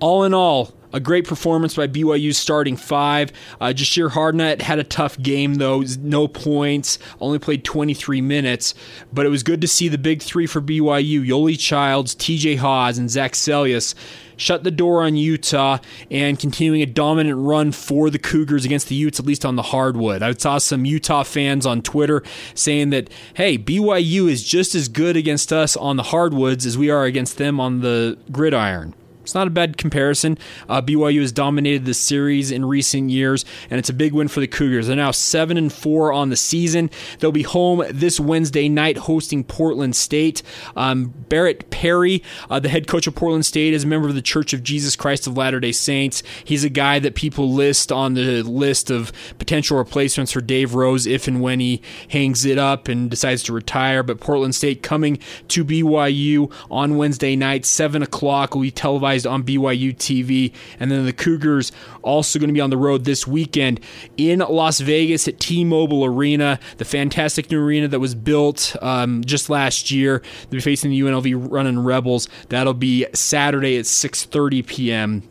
all 0.01 0.25
in 0.25 0.33
all, 0.33 0.73
a 0.93 0.99
great 0.99 1.27
performance 1.27 1.75
by 1.75 1.87
BYU's 1.87 2.37
starting 2.37 2.77
five. 2.77 3.31
Uh, 3.59 3.73
Jahshire 3.73 4.09
Hardnett 4.09 4.61
had 4.61 4.79
a 4.79 4.83
tough 4.83 5.17
game, 5.21 5.55
though. 5.55 5.83
No 5.99 6.27
points, 6.27 6.99
only 7.19 7.39
played 7.39 7.63
23 7.63 8.21
minutes. 8.21 8.73
But 9.11 9.25
it 9.25 9.29
was 9.29 9.43
good 9.43 9.61
to 9.61 9.67
see 9.67 9.87
the 9.89 9.97
big 9.97 10.21
three 10.21 10.47
for 10.47 10.61
BYU 10.61 11.25
Yoeli 11.25 11.59
Childs, 11.59 12.15
TJ 12.15 12.57
Haws, 12.57 12.97
and 12.97 13.09
Zach 13.09 13.33
Seljaas 13.33 13.95
shut 14.37 14.63
the 14.63 14.71
door 14.71 15.01
on 15.01 15.17
Utah 15.17 15.79
and 16.09 16.39
continuing 16.39 16.81
a 16.81 16.85
dominant 16.85 17.37
run 17.39 17.71
for 17.71 18.09
the 18.09 18.19
Cougars 18.19 18.63
against 18.63 18.87
the 18.87 18.95
Utes, 18.95 19.19
at 19.19 19.25
least 19.25 19.43
on 19.43 19.55
the 19.55 19.63
hardwood. 19.63 20.23
I 20.23 20.33
saw 20.33 20.59
some 20.59 20.85
Utah 20.85 21.23
fans 21.23 21.65
on 21.65 21.81
Twitter 21.81 22.23
saying 22.53 22.91
that, 22.91 23.09
hey, 23.33 23.57
BYU 23.57 24.29
is 24.29 24.43
just 24.43 24.75
as 24.75 24.87
good 24.87 25.17
against 25.17 25.51
us 25.51 25.75
on 25.75 25.97
the 25.97 26.03
hardwoods 26.03 26.65
as 26.65 26.77
we 26.77 26.89
are 26.89 27.03
against 27.03 27.37
them 27.37 27.59
on 27.59 27.81
the 27.81 28.17
gridiron. 28.31 28.93
It's 29.27 29.35
not 29.35 29.47
a 29.47 29.49
bad 29.49 29.75
comparison. 29.75 30.37
Uh, 30.69 30.81
BYU 30.81 31.19
has 31.19 31.33
dominated 31.33 31.83
the 31.83 31.93
series 31.93 32.49
in 32.49 32.63
recent 32.63 33.09
years, 33.09 33.43
and 33.69 33.77
it's 33.77 33.89
a 33.89 33.93
big 33.93 34.13
win 34.13 34.29
for 34.29 34.39
the 34.39 34.47
Cougars. 34.47 34.87
They're 34.87 34.95
now 34.95 35.11
seven 35.11 35.57
and 35.57 35.71
four 35.71 36.13
on 36.13 36.29
the 36.29 36.37
season. 36.37 36.89
They'll 37.19 37.33
be 37.33 37.43
home 37.43 37.83
this 37.89 38.21
Wednesday 38.21 38.69
night 38.69 38.95
hosting 38.99 39.43
Portland 39.43 39.97
State. 39.97 40.43
Um, 40.77 41.13
Barret 41.27 41.69
Peery, 41.71 42.23
uh, 42.49 42.61
the 42.61 42.69
head 42.69 42.87
coach 42.87 43.05
of 43.05 43.15
Portland 43.15 43.45
State, 43.45 43.73
is 43.73 43.83
a 43.83 43.87
member 43.87 44.07
of 44.07 44.15
the 44.15 44.21
Church 44.21 44.53
of 44.53 44.63
Jesus 44.63 44.95
Christ 44.95 45.27
of 45.27 45.35
Latter 45.35 45.59
Day 45.59 45.73
Saints. 45.73 46.23
He's 46.45 46.63
a 46.63 46.69
guy 46.69 46.99
that 46.99 47.15
people 47.15 47.51
list 47.51 47.91
on 47.91 48.13
the 48.13 48.43
list 48.43 48.89
of 48.89 49.11
potential 49.39 49.77
replacements 49.77 50.31
for 50.31 50.39
Dave 50.39 50.73
Rose 50.73 51.05
if 51.05 51.27
and 51.27 51.41
when 51.41 51.59
he 51.59 51.81
hangs 52.11 52.45
it 52.45 52.57
up 52.57 52.87
and 52.87 53.09
decides 53.09 53.43
to 53.43 53.53
retire. 53.53 54.03
But 54.03 54.21
Portland 54.21 54.55
State 54.55 54.83
coming 54.83 55.19
to 55.49 55.65
BYU 55.65 56.49
on 56.71 56.95
Wednesday 56.95 57.35
night, 57.35 57.65
seven 57.65 58.01
o'clock, 58.01 58.55
will 58.55 58.61
be 58.61 58.71
televised 58.71 59.16
televised 59.17 59.27
on 59.27 59.43
BYU 59.43 59.95
TV. 59.95 60.53
And 60.79 60.91
then 60.91 61.05
the 61.05 61.13
Cougars 61.13 61.71
also 62.03 62.39
going 62.39 62.49
to 62.49 62.53
be 62.53 62.61
on 62.61 62.69
the 62.69 62.77
road 62.77 63.05
this 63.05 63.25
weekend 63.27 63.79
in 64.17 64.39
Las 64.39 64.79
Vegas 64.79 65.27
at 65.27 65.39
T 65.39 65.63
Mobile 65.63 66.05
Arena, 66.05 66.59
the 66.77 66.85
fantastic 66.85 67.51
new 67.51 67.59
arena 67.59 67.87
that 67.87 67.99
was 67.99 68.15
built 68.15 68.75
um, 68.81 69.23
just 69.23 69.49
last 69.49 69.91
year. 69.91 70.21
They'll 70.49 70.57
be 70.57 70.61
facing 70.61 70.91
the 70.91 70.99
UNLV 71.01 71.51
Running 71.51 71.79
Rebels. 71.79 72.27
That'll 72.49 72.73
be 72.73 73.05
Saturday 73.13 73.77
at 73.77 73.85
6:30 73.85 74.65
p.m. 74.65 75.23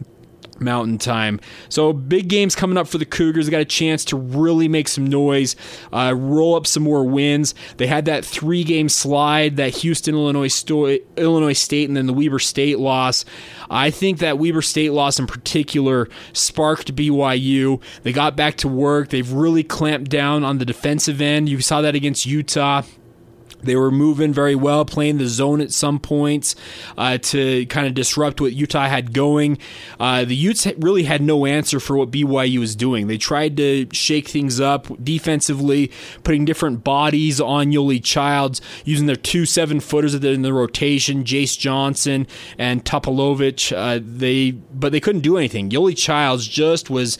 Mountain 0.60 0.98
Time. 0.98 1.40
So 1.68 1.92
big 1.92 2.28
games 2.28 2.54
coming 2.54 2.78
up 2.78 2.88
for 2.88 2.98
the 2.98 3.04
Cougars. 3.04 3.46
They 3.46 3.50
got 3.50 3.60
a 3.60 3.64
chance 3.64 4.04
to 4.06 4.16
really 4.16 4.68
make 4.68 4.88
some 4.88 5.06
noise, 5.06 5.56
uh, 5.92 6.14
roll 6.16 6.54
up 6.54 6.66
some 6.66 6.82
more 6.82 7.04
wins. 7.04 7.54
They 7.76 7.86
had 7.86 8.04
that 8.06 8.24
three 8.24 8.64
game 8.64 8.88
slide, 8.88 9.56
that 9.56 9.76
Houston, 9.76 10.14
Illinois, 10.14 10.48
Sto- 10.48 10.98
Illinois 11.16 11.52
State, 11.52 11.88
and 11.88 11.96
then 11.96 12.06
the 12.06 12.12
Weber 12.12 12.38
State 12.38 12.78
loss. 12.78 13.24
I 13.70 13.90
think 13.90 14.18
that 14.18 14.38
Weber 14.38 14.62
State 14.62 14.92
loss 14.92 15.18
in 15.18 15.26
particular 15.26 16.08
sparked 16.32 16.94
BYU. 16.94 17.80
They 18.02 18.12
got 18.12 18.36
back 18.36 18.56
to 18.58 18.68
work. 18.68 19.10
They've 19.10 19.30
really 19.30 19.62
clamped 19.62 20.10
down 20.10 20.44
on 20.44 20.58
the 20.58 20.64
defensive 20.64 21.20
end. 21.20 21.48
You 21.48 21.60
saw 21.60 21.80
that 21.82 21.94
against 21.94 22.26
Utah. 22.26 22.82
They 23.66 23.76
were 23.76 23.90
moving 23.90 24.32
very 24.32 24.54
well, 24.54 24.84
playing 24.84 25.18
the 25.18 25.28
zone 25.28 25.60
at 25.60 25.72
some 25.72 25.98
points 25.98 26.54
uh, 26.96 27.18
to 27.18 27.66
kind 27.66 27.86
of 27.86 27.94
disrupt 27.94 28.40
what 28.40 28.52
Utah 28.52 28.88
had 28.88 29.12
going. 29.12 29.58
Uh, 30.00 30.24
the 30.24 30.34
Utes 30.34 30.66
really 30.78 31.04
had 31.04 31.20
no 31.20 31.46
answer 31.46 31.80
for 31.80 31.96
what 31.96 32.10
BYU 32.10 32.58
was 32.58 32.74
doing. 32.74 33.06
They 33.06 33.18
tried 33.18 33.56
to 33.58 33.86
shake 33.92 34.28
things 34.28 34.60
up 34.60 34.86
defensively, 35.02 35.90
putting 36.24 36.44
different 36.44 36.84
bodies 36.84 37.40
on 37.40 37.72
Yoeli 37.72 38.02
Childs, 38.02 38.60
using 38.84 39.06
their 39.06 39.16
two 39.16 39.44
seven 39.44 39.80
footers 39.80 40.14
in 40.14 40.42
the 40.42 40.52
rotation, 40.52 41.24
Jayce 41.24 41.58
Johnson 41.58 42.26
and 42.58 42.84
Topalovic. 42.84 43.76
Uh, 43.76 44.00
they 44.02 44.52
but 44.52 44.92
they 44.92 45.00
couldn't 45.00 45.22
do 45.22 45.36
anything. 45.36 45.70
Yoeli 45.70 45.96
Childs 45.96 46.46
just 46.46 46.90
was 46.90 47.18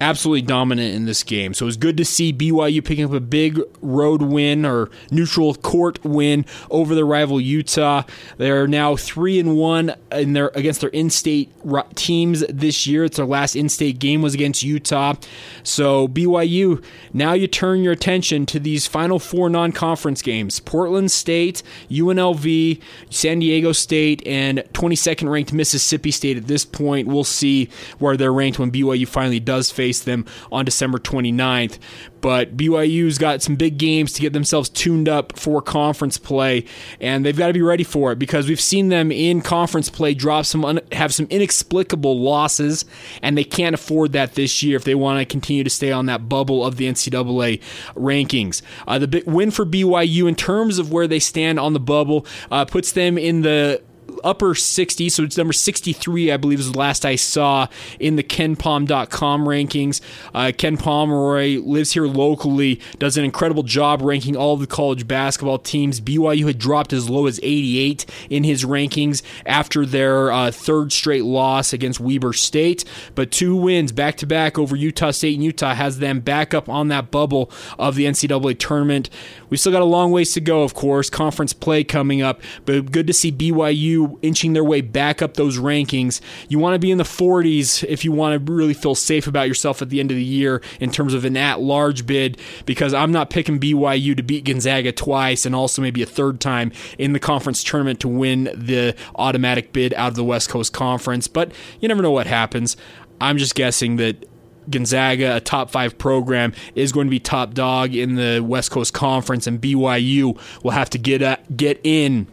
absolutely 0.00 0.42
dominant 0.42 0.94
in 0.94 1.04
this 1.04 1.22
game. 1.22 1.54
So 1.54 1.64
it 1.64 1.66
was 1.66 1.76
good 1.76 1.96
to 1.96 2.04
see 2.04 2.32
BYU 2.32 2.84
picking 2.84 3.04
up 3.04 3.12
a 3.12 3.20
big 3.20 3.60
road 3.80 4.22
win 4.22 4.64
or 4.64 4.90
neutral 5.10 5.54
court 5.54 6.04
win 6.04 6.44
over 6.70 6.94
the 6.94 7.04
rival 7.04 7.40
Utah. 7.40 8.02
They're 8.36 8.66
now 8.66 8.96
three 8.96 9.38
and 9.38 9.56
one 9.56 9.94
in 10.10 10.32
their 10.32 10.48
against 10.54 10.80
their 10.80 10.90
in-state 10.90 11.52
teams 11.94 12.44
this 12.48 12.86
year. 12.86 13.04
It's 13.04 13.16
their 13.16 13.26
last 13.26 13.54
in-state 13.54 13.98
game 13.98 14.22
was 14.22 14.34
against 14.34 14.62
Utah. 14.62 15.14
So 15.62 16.08
BYU, 16.08 16.82
now 17.12 17.34
you 17.34 17.46
turn 17.46 17.82
your 17.82 17.92
attention 17.92 18.46
to 18.46 18.58
these 18.58 18.86
final 18.86 19.18
four 19.18 19.48
non-conference 19.48 20.22
games: 20.22 20.58
Portland 20.60 21.10
State, 21.10 21.62
UNLV, 21.90 22.80
San 23.10 23.38
Diego 23.38 23.72
State, 23.72 24.26
and 24.26 24.58
22nd 24.72 25.30
ranked 25.30 25.52
Mississippi 25.52 26.10
State. 26.10 26.36
At 26.36 26.48
this 26.48 26.64
point, 26.64 27.06
we'll 27.08 27.24
see 27.24 27.68
where 27.98 28.16
they're 28.16 28.32
ranked 28.32 28.58
when 28.58 28.72
BYU 28.72 29.06
finally 29.06 29.40
does 29.40 29.70
face 29.70 29.91
face 29.92 30.04
them 30.04 30.24
on 30.50 30.64
December 30.64 30.98
29th. 30.98 31.78
But 32.22 32.56
BYU's 32.56 33.18
got 33.18 33.42
some 33.42 33.56
big 33.56 33.78
games 33.78 34.12
to 34.12 34.20
get 34.20 34.32
themselves 34.32 34.68
tuned 34.68 35.08
up 35.08 35.36
for 35.36 35.60
conference 35.60 36.18
play, 36.18 36.64
and 37.00 37.26
they've 37.26 37.36
got 37.36 37.48
to 37.48 37.52
be 37.52 37.62
ready 37.62 37.82
for 37.84 38.12
it 38.12 38.18
because 38.18 38.48
we've 38.48 38.60
seen 38.60 38.88
them 38.88 39.10
in 39.10 39.42
conference 39.42 39.90
play 39.90 40.14
drop 40.14 40.46
some 40.46 40.64
un- 40.64 40.80
have 40.92 41.12
some 41.12 41.26
inexplicable 41.30 42.18
losses, 42.20 42.84
and 43.22 43.36
they 43.36 43.44
can't 43.44 43.74
afford 43.74 44.12
that 44.12 44.34
this 44.34 44.62
year 44.62 44.76
if 44.76 44.84
they 44.84 44.94
want 44.94 45.18
to 45.18 45.26
continue 45.26 45.64
to 45.64 45.70
stay 45.70 45.90
on 45.90 46.06
that 46.06 46.28
bubble 46.28 46.64
of 46.64 46.76
the 46.76 46.86
NCAA 46.86 47.60
rankings. 47.94 48.62
Uh, 48.86 48.98
the 49.00 49.22
win 49.26 49.50
for 49.50 49.66
BYU 49.66 50.28
in 50.28 50.36
terms 50.36 50.78
of 50.78 50.92
where 50.92 51.08
they 51.08 51.18
stand 51.18 51.58
on 51.58 51.72
the 51.72 51.80
bubble 51.80 52.24
uh, 52.50 52.64
puts 52.64 52.92
them 52.92 53.18
in 53.18 53.42
the 53.42 53.82
upper 54.24 54.54
60, 54.54 55.08
so 55.08 55.24
it's 55.24 55.36
number 55.36 55.52
63, 55.52 56.32
I 56.32 56.36
believe, 56.36 56.60
is 56.60 56.72
the 56.72 56.78
last 56.78 57.04
I 57.04 57.16
saw 57.16 57.68
in 57.98 58.16
the 58.16 58.22
KenPom.com 58.22 59.44
rankings. 59.44 60.00
Uh, 60.34 60.52
Ken 60.56 60.76
Pomeroy 60.76 61.58
lives 61.58 61.92
here 61.92 62.06
locally, 62.06 62.80
does 62.98 63.16
an 63.16 63.24
incredible 63.24 63.62
job 63.62 64.02
ranking 64.02 64.36
all 64.36 64.54
of 64.54 64.60
the 64.60 64.66
college 64.66 65.06
basketball 65.06 65.58
teams. 65.58 66.00
BYU 66.00 66.46
had 66.46 66.58
dropped 66.58 66.92
as 66.92 67.08
low 67.08 67.26
as 67.26 67.40
88 67.42 68.06
in 68.30 68.44
his 68.44 68.64
rankings 68.64 69.22
after 69.46 69.84
their 69.86 70.32
uh, 70.32 70.50
third 70.50 70.92
straight 70.92 71.24
loss 71.24 71.72
against 71.72 72.00
Weber 72.00 72.32
State, 72.32 72.84
but 73.14 73.30
two 73.30 73.56
wins 73.56 73.92
back 73.92 74.16
to 74.18 74.26
back 74.26 74.58
over 74.58 74.76
Utah 74.76 75.10
State 75.10 75.34
and 75.34 75.44
Utah 75.44 75.74
has 75.74 75.98
them 75.98 76.20
back 76.20 76.54
up 76.54 76.68
on 76.68 76.88
that 76.88 77.10
bubble 77.10 77.50
of 77.78 77.94
the 77.94 78.06
NCAA 78.06 78.58
tournament. 78.58 79.10
We 79.50 79.56
still 79.56 79.72
got 79.72 79.82
a 79.82 79.86
long 79.86 80.10
ways 80.10 80.32
to 80.34 80.40
go, 80.40 80.62
of 80.62 80.74
course, 80.74 81.10
conference 81.10 81.52
play 81.52 81.84
coming 81.84 82.22
up, 82.22 82.40
but 82.64 82.90
good 82.90 83.06
to 83.06 83.12
see 83.12 83.32
BYU 83.32 84.11
inching 84.22 84.52
their 84.52 84.64
way 84.64 84.80
back 84.80 85.22
up 85.22 85.34
those 85.34 85.58
rankings. 85.58 86.20
You 86.48 86.58
want 86.58 86.74
to 86.74 86.78
be 86.78 86.90
in 86.90 86.98
the 86.98 87.04
40s 87.04 87.84
if 87.84 88.04
you 88.04 88.12
want 88.12 88.46
to 88.46 88.52
really 88.52 88.74
feel 88.74 88.94
safe 88.94 89.26
about 89.26 89.48
yourself 89.48 89.82
at 89.82 89.90
the 89.90 90.00
end 90.00 90.10
of 90.10 90.16
the 90.16 90.24
year 90.24 90.62
in 90.80 90.90
terms 90.90 91.14
of 91.14 91.24
an 91.24 91.36
at 91.36 91.60
large 91.60 92.06
bid, 92.06 92.38
because 92.66 92.94
I'm 92.94 93.12
not 93.12 93.30
picking 93.30 93.58
BYU 93.58 94.16
to 94.16 94.22
beat 94.22 94.44
Gonzaga 94.44 94.92
twice 94.92 95.46
and 95.46 95.54
also 95.54 95.82
maybe 95.82 96.02
a 96.02 96.06
third 96.06 96.40
time 96.40 96.72
in 96.98 97.12
the 97.12 97.20
conference 97.20 97.64
tournament 97.64 98.00
to 98.00 98.08
win 98.08 98.44
the 98.44 98.94
automatic 99.14 99.72
bid 99.72 99.94
out 99.94 100.08
of 100.08 100.16
the 100.16 100.24
West 100.24 100.48
Coast 100.48 100.72
Conference. 100.72 101.28
But 101.28 101.52
you 101.80 101.88
never 101.88 102.02
know 102.02 102.10
what 102.10 102.26
happens. 102.26 102.76
I'm 103.20 103.38
just 103.38 103.54
guessing 103.54 103.96
that 103.96 104.28
Gonzaga, 104.70 105.36
a 105.36 105.40
top 105.40 105.70
five 105.70 105.98
program, 105.98 106.52
is 106.74 106.92
going 106.92 107.06
to 107.06 107.10
be 107.10 107.20
top 107.20 107.54
dog 107.54 107.94
in 107.94 108.14
the 108.14 108.40
West 108.40 108.70
Coast 108.70 108.94
Conference, 108.94 109.46
and 109.46 109.60
BYU 109.60 110.38
will 110.62 110.70
have 110.70 110.90
to 110.90 110.98
get 110.98 111.56
get 111.56 111.80
in 111.82 112.26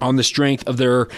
on 0.00 0.16
the 0.16 0.24
strength 0.24 0.66
of 0.66 0.76
their 0.76 1.08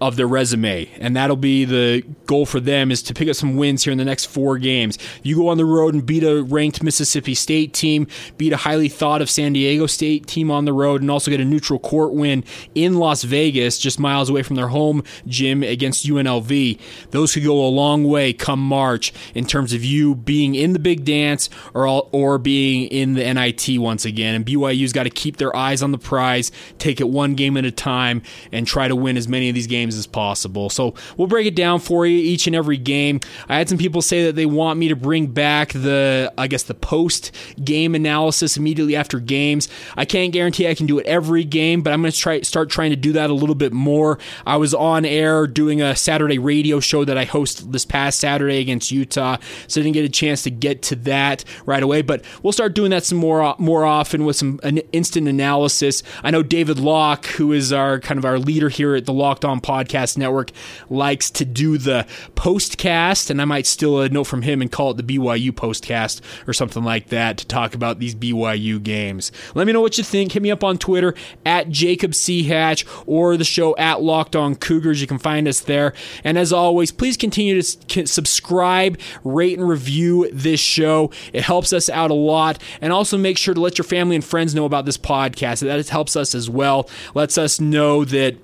of 0.00 0.16
their 0.16 0.26
resume, 0.26 0.88
and 0.98 1.16
that'll 1.16 1.36
be 1.36 1.64
the 1.64 2.02
goal 2.26 2.46
for 2.46 2.60
them 2.60 2.90
is 2.90 3.02
to 3.02 3.14
pick 3.14 3.28
up 3.28 3.36
some 3.36 3.56
wins 3.56 3.84
here 3.84 3.92
in 3.92 3.98
the 3.98 4.04
next 4.04 4.26
four 4.26 4.58
games. 4.58 4.98
You 5.22 5.36
go 5.36 5.48
on 5.48 5.56
the 5.56 5.64
road 5.64 5.94
and 5.94 6.04
beat 6.04 6.24
a 6.24 6.42
ranked 6.42 6.82
Mississippi 6.82 7.34
State 7.34 7.72
team, 7.72 8.06
beat 8.36 8.52
a 8.52 8.56
highly 8.56 8.88
thought 8.88 9.22
of 9.22 9.30
San 9.30 9.52
Diego 9.52 9.86
State 9.86 10.26
team 10.26 10.50
on 10.50 10.64
the 10.64 10.72
road, 10.72 11.00
and 11.00 11.10
also 11.10 11.30
get 11.30 11.40
a 11.40 11.44
neutral 11.44 11.78
court 11.78 12.12
win 12.12 12.44
in 12.74 12.96
Las 12.96 13.22
Vegas, 13.22 13.78
just 13.78 14.00
miles 14.00 14.28
away 14.28 14.42
from 14.42 14.56
their 14.56 14.68
home 14.68 15.02
gym 15.26 15.62
against 15.62 16.06
UNLV. 16.06 16.80
Those 17.10 17.34
could 17.34 17.44
go 17.44 17.64
a 17.64 17.68
long 17.68 18.04
way 18.04 18.32
come 18.32 18.60
March 18.60 19.12
in 19.34 19.46
terms 19.46 19.72
of 19.72 19.84
you 19.84 20.16
being 20.16 20.54
in 20.54 20.72
the 20.72 20.78
big 20.78 21.04
dance 21.04 21.48
or 21.72 21.86
or 21.86 22.38
being 22.38 22.88
in 22.88 23.14
the 23.14 23.32
NIT 23.32 23.78
once 23.78 24.04
again. 24.04 24.34
And 24.34 24.44
BYU's 24.44 24.92
got 24.92 25.04
to 25.04 25.10
keep 25.10 25.36
their 25.36 25.54
eyes 25.54 25.82
on 25.82 25.92
the 25.92 25.98
prize, 25.98 26.50
take 26.78 27.00
it 27.00 27.08
one 27.08 27.34
game 27.34 27.56
at 27.56 27.64
a 27.64 27.70
time, 27.70 28.22
and 28.52 28.66
try 28.66 28.88
to 28.88 28.96
win 28.96 29.16
as 29.16 29.28
many 29.28 29.48
of 29.48 29.54
these 29.54 29.66
games 29.66 29.83
games 29.84 29.98
as 29.98 30.06
possible. 30.06 30.70
So 30.70 30.94
we'll 31.16 31.28
break 31.28 31.46
it 31.46 31.54
down 31.54 31.78
for 31.78 32.06
you 32.06 32.16
each 32.16 32.46
and 32.46 32.56
every 32.56 32.78
game. 32.78 33.20
I 33.48 33.58
had 33.58 33.68
some 33.68 33.76
people 33.76 34.00
say 34.00 34.24
that 34.24 34.34
they 34.34 34.46
want 34.46 34.78
me 34.78 34.88
to 34.88 34.96
bring 34.96 35.26
back 35.26 35.72
the, 35.72 36.32
I 36.38 36.46
guess, 36.46 36.62
the 36.62 36.74
post 36.74 37.32
game 37.62 37.94
analysis 37.94 38.56
immediately 38.56 38.96
after 38.96 39.20
games. 39.20 39.68
I 39.96 40.06
can't 40.06 40.32
guarantee 40.32 40.66
I 40.66 40.74
can 40.74 40.86
do 40.86 40.98
it 40.98 41.06
every 41.06 41.44
game, 41.44 41.82
but 41.82 41.92
I'm 41.92 42.00
going 42.00 42.12
to 42.12 42.18
try 42.18 42.40
start 42.40 42.70
trying 42.70 42.90
to 42.90 42.96
do 42.96 43.12
that 43.12 43.28
a 43.28 43.34
little 43.34 43.54
bit 43.54 43.72
more. 43.74 44.18
I 44.46 44.56
was 44.56 44.72
on 44.72 45.04
air 45.04 45.46
doing 45.46 45.82
a 45.82 45.94
Saturday 45.94 46.38
radio 46.38 46.80
show 46.80 47.04
that 47.04 47.18
I 47.18 47.24
host 47.24 47.70
this 47.72 47.84
past 47.84 48.18
Saturday 48.18 48.60
against 48.60 48.90
Utah, 48.90 49.36
so 49.68 49.80
I 49.80 49.84
didn't 49.84 49.94
get 49.94 50.04
a 50.04 50.08
chance 50.08 50.42
to 50.44 50.50
get 50.50 50.80
to 50.82 50.96
that 50.96 51.44
right 51.66 51.82
away. 51.82 52.00
But 52.00 52.24
we'll 52.42 52.52
start 52.52 52.74
doing 52.74 52.90
that 52.90 53.04
some 53.04 53.18
more 53.18 53.54
more 53.58 53.84
often 53.84 54.24
with 54.24 54.36
some 54.36 54.60
instant 54.92 55.28
analysis. 55.28 56.02
I 56.22 56.30
know 56.30 56.42
David 56.42 56.78
Locke, 56.78 57.26
who 57.26 57.52
is 57.52 57.72
our 57.72 58.00
kind 58.00 58.16
of 58.16 58.24
our 58.24 58.38
leader 58.38 58.70
here 58.70 58.94
at 58.94 59.04
the 59.04 59.12
Locked 59.12 59.44
On 59.44 59.60
Podcast 59.60 59.73
Podcast 59.74 60.16
Network 60.16 60.52
likes 60.88 61.30
to 61.32 61.44
do 61.44 61.78
the 61.78 62.06
postcast, 62.36 63.28
and 63.28 63.42
I 63.42 63.44
might 63.44 63.66
steal 63.66 64.00
a 64.00 64.08
note 64.08 64.24
from 64.24 64.42
him 64.42 64.62
and 64.62 64.70
call 64.70 64.92
it 64.92 64.96
the 64.96 65.18
BYU 65.18 65.50
postcast 65.50 66.20
or 66.46 66.52
something 66.52 66.84
like 66.84 67.08
that 67.08 67.38
to 67.38 67.46
talk 67.46 67.74
about 67.74 67.98
these 67.98 68.14
BYU 68.14 68.80
games. 68.80 69.32
Let 69.54 69.66
me 69.66 69.72
know 69.72 69.80
what 69.80 69.98
you 69.98 70.04
think. 70.04 70.32
Hit 70.32 70.42
me 70.42 70.52
up 70.52 70.62
on 70.62 70.78
Twitter 70.78 71.14
at 71.44 71.70
Jacob 71.70 72.14
C. 72.14 72.44
Hatch 72.44 72.86
or 73.04 73.36
the 73.36 73.44
show 73.44 73.76
at 73.76 74.00
Locked 74.00 74.36
On 74.36 74.54
Cougars. 74.54 75.00
You 75.00 75.08
can 75.08 75.18
find 75.18 75.48
us 75.48 75.58
there. 75.60 75.92
And 76.22 76.38
as 76.38 76.52
always, 76.52 76.92
please 76.92 77.16
continue 77.16 77.60
to 77.60 78.06
subscribe, 78.06 79.00
rate, 79.24 79.58
and 79.58 79.68
review 79.68 80.30
this 80.32 80.60
show. 80.60 81.10
It 81.32 81.42
helps 81.42 81.72
us 81.72 81.88
out 81.88 82.12
a 82.12 82.14
lot. 82.14 82.62
And 82.80 82.92
also 82.92 83.18
make 83.18 83.38
sure 83.38 83.54
to 83.54 83.60
let 83.60 83.76
your 83.76 83.84
family 83.84 84.14
and 84.14 84.24
friends 84.24 84.54
know 84.54 84.66
about 84.66 84.86
this 84.86 84.98
podcast. 84.98 85.60
That 85.60 85.88
helps 85.88 86.14
us 86.14 86.32
as 86.32 86.48
well. 86.48 86.88
Lets 87.14 87.36
us 87.36 87.60
know 87.60 88.04
that 88.04 88.36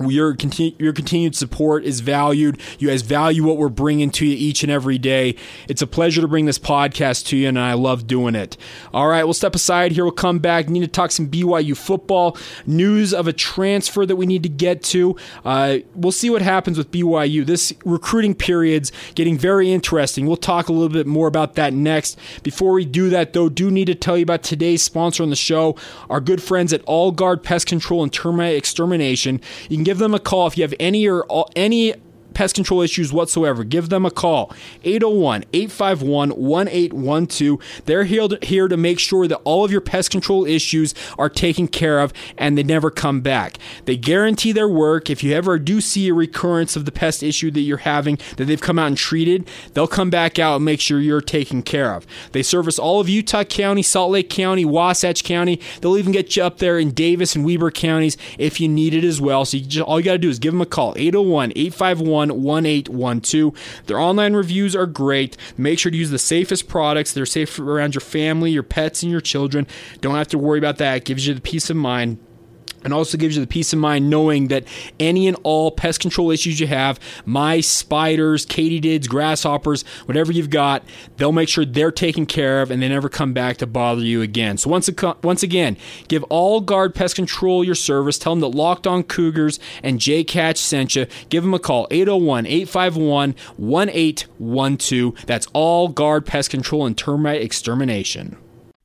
your 0.00 0.34
continu- 0.34 0.78
your 0.78 0.92
continued 0.92 1.34
support 1.34 1.84
is 1.84 2.00
valued. 2.00 2.60
You 2.78 2.88
guys 2.88 3.02
value 3.02 3.44
what 3.44 3.56
we're 3.56 3.68
bringing 3.68 4.10
to 4.10 4.26
you 4.26 4.36
each 4.36 4.62
and 4.62 4.70
every 4.70 4.98
day. 4.98 5.36
It's 5.68 5.82
a 5.82 5.86
pleasure 5.86 6.20
to 6.20 6.28
bring 6.28 6.46
this 6.46 6.58
podcast 6.58 7.26
to 7.26 7.36
you, 7.36 7.48
and 7.48 7.58
I 7.58 7.74
love 7.74 8.06
doing 8.06 8.34
it. 8.34 8.56
All 8.92 9.08
right, 9.08 9.24
we'll 9.24 9.34
step 9.34 9.54
aside 9.54 9.92
here. 9.92 10.04
We'll 10.04 10.12
come 10.12 10.38
back. 10.38 10.68
Need 10.68 10.80
to 10.80 10.88
talk 10.88 11.10
some 11.10 11.28
BYU 11.28 11.76
football 11.76 12.36
news 12.66 13.14
of 13.14 13.26
a 13.26 13.32
transfer 13.32 14.06
that 14.06 14.16
we 14.16 14.26
need 14.26 14.42
to 14.42 14.48
get 14.48 14.82
to. 14.84 15.16
Uh, 15.44 15.78
we'll 15.94 16.12
see 16.12 16.30
what 16.30 16.42
happens 16.42 16.78
with 16.78 16.90
BYU. 16.90 17.44
This 17.44 17.72
recruiting 17.84 18.34
period's 18.34 18.92
getting 19.14 19.38
very 19.38 19.72
interesting. 19.72 20.26
We'll 20.26 20.36
talk 20.36 20.68
a 20.68 20.72
little 20.72 20.88
bit 20.88 21.06
more 21.06 21.28
about 21.28 21.54
that 21.54 21.72
next. 21.72 22.18
Before 22.42 22.72
we 22.72 22.84
do 22.84 23.08
that, 23.10 23.32
though, 23.32 23.48
do 23.48 23.70
need 23.70 23.86
to 23.86 23.94
tell 23.94 24.16
you 24.16 24.22
about 24.22 24.42
today's 24.42 24.82
sponsor 24.82 25.22
on 25.22 25.30
the 25.30 25.36
show, 25.36 25.76
our 26.10 26.20
good 26.20 26.42
friends 26.42 26.72
at 26.72 26.82
All 26.84 27.12
Guard 27.12 27.42
Pest 27.42 27.66
Control 27.66 28.02
and 28.02 28.12
Termite 28.12 28.56
Extermination. 28.56 29.40
You 29.68 29.76
can 29.76 29.84
give 29.86 29.98
them 29.98 30.14
a 30.14 30.18
call 30.18 30.48
if 30.48 30.58
you 30.58 30.64
have 30.64 30.74
any 30.80 31.06
or 31.06 31.22
all, 31.26 31.48
any 31.54 31.94
pest 32.36 32.54
control 32.54 32.82
issues 32.82 33.14
whatsoever, 33.14 33.64
give 33.64 33.88
them 33.88 34.04
a 34.04 34.10
call. 34.10 34.52
801 34.84 35.44
851 35.54 36.30
1812. 36.30 37.82
They're 37.86 38.04
here 38.04 38.68
to 38.68 38.76
make 38.76 38.98
sure 38.98 39.26
that 39.26 39.40
all 39.44 39.64
of 39.64 39.72
your 39.72 39.80
pest 39.80 40.10
control 40.10 40.44
issues 40.44 40.94
are 41.18 41.30
taken 41.30 41.66
care 41.66 41.98
of 42.00 42.12
and 42.36 42.58
they 42.58 42.62
never 42.62 42.90
come 42.90 43.22
back. 43.22 43.56
They 43.86 43.96
guarantee 43.96 44.52
their 44.52 44.68
work. 44.68 45.08
If 45.08 45.24
you 45.24 45.32
ever 45.32 45.58
do 45.58 45.80
see 45.80 46.08
a 46.08 46.14
recurrence 46.14 46.76
of 46.76 46.84
the 46.84 46.92
pest 46.92 47.22
issue 47.22 47.50
that 47.52 47.60
you're 47.60 47.78
having 47.78 48.18
that 48.36 48.44
they've 48.44 48.60
come 48.60 48.78
out 48.78 48.88
and 48.88 48.98
treated, 48.98 49.48
they'll 49.72 49.86
come 49.86 50.10
back 50.10 50.38
out 50.38 50.56
and 50.56 50.64
make 50.64 50.82
sure 50.82 51.00
you're 51.00 51.22
taken 51.22 51.62
care 51.62 51.94
of. 51.94 52.06
They 52.32 52.42
service 52.42 52.78
all 52.78 53.00
of 53.00 53.08
Utah 53.08 53.44
County, 53.44 53.82
Salt 53.82 54.10
Lake 54.10 54.28
County, 54.28 54.66
Wasatch 54.66 55.24
County. 55.24 55.58
They'll 55.80 55.96
even 55.96 56.12
get 56.12 56.36
you 56.36 56.42
up 56.42 56.58
there 56.58 56.78
in 56.78 56.90
Davis 56.90 57.34
and 57.34 57.46
Weber 57.46 57.70
counties 57.70 58.18
if 58.36 58.60
you 58.60 58.68
need 58.68 58.92
it 58.92 59.04
as 59.04 59.22
well. 59.22 59.46
So 59.46 59.56
you 59.56 59.64
just, 59.64 59.86
all 59.88 59.98
you 59.98 60.04
got 60.04 60.12
to 60.12 60.18
do 60.18 60.28
is 60.28 60.38
give 60.38 60.52
them 60.52 60.60
a 60.60 60.66
call 60.66 60.92
801 60.96 61.52
851 61.56 62.25
1812. 62.34 63.54
Their 63.86 63.98
online 63.98 64.34
reviews 64.34 64.76
are 64.76 64.86
great. 64.86 65.36
Make 65.56 65.78
sure 65.78 65.90
to 65.90 65.98
use 65.98 66.10
the 66.10 66.18
safest 66.18 66.68
products. 66.68 67.12
They're 67.12 67.26
safe 67.26 67.58
around 67.58 67.94
your 67.94 68.00
family, 68.00 68.50
your 68.50 68.62
pets, 68.62 69.02
and 69.02 69.12
your 69.12 69.20
children. 69.20 69.66
Don't 70.00 70.14
have 70.14 70.28
to 70.28 70.38
worry 70.38 70.58
about 70.58 70.78
that. 70.78 70.96
It 70.96 71.04
gives 71.04 71.26
you 71.26 71.34
the 71.34 71.40
peace 71.40 71.70
of 71.70 71.76
mind 71.76 72.18
and 72.86 72.94
also 72.94 73.18
gives 73.18 73.36
you 73.36 73.42
the 73.42 73.46
peace 73.46 73.72
of 73.72 73.78
mind 73.78 74.08
knowing 74.08 74.48
that 74.48 74.64
any 74.98 75.26
and 75.26 75.36
all 75.42 75.70
pest 75.70 76.00
control 76.00 76.30
issues 76.30 76.60
you 76.60 76.68
have 76.68 76.98
mice, 77.26 77.68
spiders, 77.68 78.46
katydids, 78.46 79.08
grasshoppers, 79.08 79.82
whatever 80.06 80.32
you've 80.32 80.50
got 80.50 80.82
they'll 81.16 81.32
make 81.32 81.48
sure 81.48 81.64
they're 81.64 81.90
taken 81.90 82.26
care 82.26 82.62
of 82.62 82.70
and 82.70 82.80
they 82.80 82.88
never 82.88 83.08
come 83.08 83.32
back 83.32 83.56
to 83.58 83.66
bother 83.66 84.02
you 84.02 84.22
again. 84.22 84.56
So 84.56 84.70
once, 84.70 84.88
once 85.22 85.42
again, 85.42 85.76
give 86.08 86.22
all 86.24 86.60
guard 86.60 86.94
pest 86.94 87.16
control 87.16 87.64
your 87.64 87.74
service. 87.74 88.18
Tell 88.18 88.32
them 88.32 88.40
that 88.40 88.56
Locked 88.56 88.86
On 88.86 89.02
Cougars 89.02 89.58
and 89.82 90.00
Jake 90.00 90.30
Hatch 90.30 90.58
sent 90.58 90.94
you. 90.94 91.06
Give 91.28 91.42
them 91.42 91.54
a 91.54 91.58
call 91.58 91.88
801 91.90 92.46
851 92.46 93.34
1812. 93.56 95.26
That's 95.26 95.48
all 95.52 95.88
guard 95.88 96.26
pest 96.26 96.50
control 96.50 96.86
and 96.86 96.96
termite 96.96 97.42
extermination. 97.42 98.36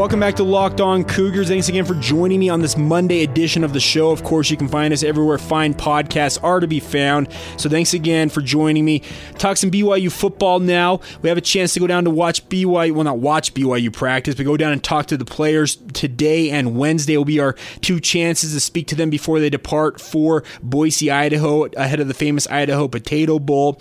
Welcome 0.00 0.18
back 0.18 0.34
to 0.34 0.42
Locked 0.42 0.80
On 0.80 1.04
Cougars. 1.04 1.48
Thanks 1.48 1.68
again 1.68 1.84
for 1.84 1.92
joining 1.96 2.40
me 2.40 2.48
on 2.48 2.62
this 2.62 2.74
Monday 2.74 3.22
edition 3.22 3.62
of 3.62 3.74
the 3.74 3.80
show. 3.80 4.10
Of 4.10 4.24
course, 4.24 4.48
you 4.48 4.56
can 4.56 4.66
find 4.66 4.94
us 4.94 5.02
everywhere 5.02 5.36
fine 5.36 5.74
podcasts 5.74 6.42
are 6.42 6.58
to 6.58 6.66
be 6.66 6.80
found. 6.80 7.30
So 7.58 7.68
thanks 7.68 7.92
again 7.92 8.30
for 8.30 8.40
joining 8.40 8.86
me. 8.86 9.02
Talk 9.36 9.58
some 9.58 9.70
BYU 9.70 10.10
football 10.10 10.58
now. 10.58 11.00
We 11.20 11.28
have 11.28 11.36
a 11.36 11.42
chance 11.42 11.74
to 11.74 11.80
go 11.80 11.86
down 11.86 12.04
to 12.04 12.10
watch 12.10 12.48
BYU, 12.48 12.92
well, 12.92 13.04
not 13.04 13.18
watch 13.18 13.52
BYU 13.52 13.92
practice, 13.92 14.36
but 14.36 14.46
go 14.46 14.56
down 14.56 14.72
and 14.72 14.82
talk 14.82 15.04
to 15.08 15.18
the 15.18 15.26
players 15.26 15.76
today 15.92 16.48
and 16.48 16.78
Wednesday 16.78 17.18
will 17.18 17.26
be 17.26 17.38
our 17.38 17.52
two 17.82 18.00
chances 18.00 18.54
to 18.54 18.60
speak 18.60 18.86
to 18.86 18.94
them 18.94 19.10
before 19.10 19.38
they 19.38 19.50
depart 19.50 20.00
for 20.00 20.44
Boise, 20.62 21.10
Idaho, 21.10 21.64
ahead 21.76 22.00
of 22.00 22.08
the 22.08 22.14
famous 22.14 22.46
Idaho 22.46 22.88
Potato 22.88 23.38
Bowl. 23.38 23.78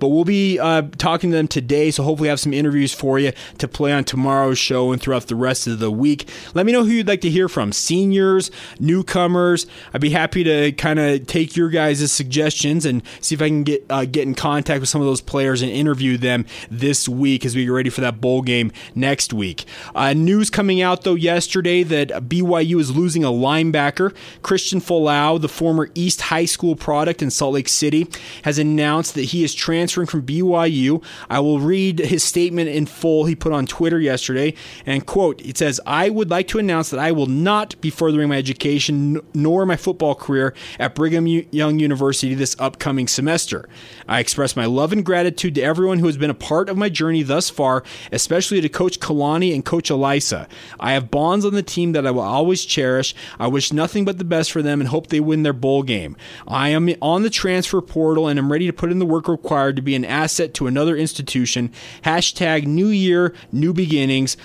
But 0.00 0.08
we'll 0.08 0.24
be 0.24 0.58
uh, 0.58 0.82
talking 0.96 1.30
to 1.30 1.36
them 1.36 1.46
today, 1.46 1.90
so 1.90 2.02
hopefully 2.02 2.30
have 2.30 2.40
some 2.40 2.54
interviews 2.54 2.92
for 2.92 3.18
you 3.18 3.32
to 3.58 3.68
play 3.68 3.92
on 3.92 4.02
tomorrow's 4.02 4.58
show 4.58 4.92
and 4.92 5.00
throughout 5.00 5.26
the 5.26 5.36
rest 5.36 5.59
of 5.66 5.78
the 5.78 5.90
week. 5.90 6.28
Let 6.54 6.66
me 6.66 6.72
know 6.72 6.84
who 6.84 6.92
you'd 6.92 7.08
like 7.08 7.20
to 7.22 7.30
hear 7.30 7.48
from 7.48 7.72
seniors, 7.72 8.50
newcomers. 8.78 9.66
I'd 9.94 10.00
be 10.00 10.10
happy 10.10 10.44
to 10.44 10.72
kind 10.72 10.98
of 10.98 11.26
take 11.26 11.56
your 11.56 11.68
guys' 11.68 12.10
suggestions 12.12 12.86
and 12.86 13.02
see 13.20 13.34
if 13.34 13.42
I 13.42 13.48
can 13.48 13.64
get 13.64 13.84
uh, 13.90 14.04
get 14.04 14.26
in 14.26 14.34
contact 14.34 14.80
with 14.80 14.88
some 14.88 15.00
of 15.00 15.06
those 15.06 15.20
players 15.20 15.62
and 15.62 15.70
interview 15.70 16.16
them 16.16 16.46
this 16.70 17.08
week 17.08 17.44
as 17.44 17.54
we 17.54 17.64
get 17.64 17.70
ready 17.70 17.90
for 17.90 18.00
that 18.00 18.20
bowl 18.20 18.42
game 18.42 18.72
next 18.94 19.32
week. 19.32 19.64
Uh, 19.94 20.12
news 20.12 20.50
coming 20.50 20.82
out 20.82 21.04
though 21.04 21.14
yesterday 21.14 21.82
that 21.82 22.08
BYU 22.28 22.80
is 22.80 22.94
losing 22.94 23.24
a 23.24 23.28
linebacker. 23.28 24.14
Christian 24.42 24.80
Folau, 24.80 25.40
the 25.40 25.48
former 25.48 25.88
East 25.94 26.22
High 26.22 26.44
School 26.44 26.76
product 26.76 27.22
in 27.22 27.30
Salt 27.30 27.54
Lake 27.54 27.68
City, 27.68 28.08
has 28.44 28.58
announced 28.58 29.14
that 29.14 29.22
he 29.22 29.44
is 29.44 29.54
transferring 29.54 29.80
transferring 29.80 30.06
from 30.06 30.22
BYU. 30.22 31.02
I 31.28 31.40
will 31.40 31.60
read 31.60 31.98
his 31.98 32.22
statement 32.22 32.68
in 32.68 32.86
full 32.86 33.24
he 33.24 33.34
put 33.34 33.52
on 33.52 33.66
Twitter 33.66 33.98
yesterday. 33.98 34.54
And 34.86 35.06
quote, 35.06 35.40
it 35.50 35.58
says, 35.58 35.80
I 35.84 36.10
would 36.10 36.30
like 36.30 36.46
to 36.48 36.60
announce 36.60 36.90
that 36.90 37.00
I 37.00 37.10
will 37.10 37.26
not 37.26 37.74
be 37.80 37.90
furthering 37.90 38.28
my 38.28 38.38
education 38.38 39.20
nor 39.34 39.66
my 39.66 39.74
football 39.74 40.14
career 40.14 40.54
at 40.78 40.94
Brigham 40.94 41.26
Young 41.26 41.80
University 41.80 42.34
this 42.34 42.54
upcoming 42.60 43.08
semester. 43.08 43.68
I 44.06 44.20
express 44.20 44.54
my 44.54 44.66
love 44.66 44.92
and 44.92 45.04
gratitude 45.04 45.56
to 45.56 45.60
everyone 45.60 45.98
who 45.98 46.06
has 46.06 46.16
been 46.16 46.30
a 46.30 46.34
part 46.34 46.68
of 46.68 46.78
my 46.78 46.88
journey 46.88 47.24
thus 47.24 47.50
far, 47.50 47.82
especially 48.12 48.60
to 48.60 48.68
Coach 48.68 49.00
Kalani 49.00 49.52
and 49.52 49.64
Coach 49.64 49.90
Elisa. 49.90 50.46
I 50.78 50.92
have 50.92 51.10
bonds 51.10 51.44
on 51.44 51.54
the 51.54 51.64
team 51.64 51.90
that 51.92 52.06
I 52.06 52.12
will 52.12 52.20
always 52.20 52.64
cherish. 52.64 53.12
I 53.40 53.48
wish 53.48 53.72
nothing 53.72 54.04
but 54.04 54.18
the 54.18 54.24
best 54.24 54.52
for 54.52 54.62
them 54.62 54.80
and 54.80 54.88
hope 54.88 55.08
they 55.08 55.18
win 55.18 55.42
their 55.42 55.52
bowl 55.52 55.82
game. 55.82 56.16
I 56.46 56.68
am 56.68 56.88
on 57.02 57.24
the 57.24 57.28
transfer 57.28 57.80
portal 57.80 58.28
and 58.28 58.38
am 58.38 58.52
ready 58.52 58.66
to 58.68 58.72
put 58.72 58.92
in 58.92 59.00
the 59.00 59.04
work 59.04 59.26
required 59.26 59.74
to 59.74 59.82
be 59.82 59.96
an 59.96 60.04
asset 60.04 60.54
to 60.54 60.68
another 60.68 60.96
institution. 60.96 61.72
Hashtag 62.04 62.68
New 62.68 62.86
Year, 62.86 63.34
New 63.50 63.72
Beginnings. 63.72 64.36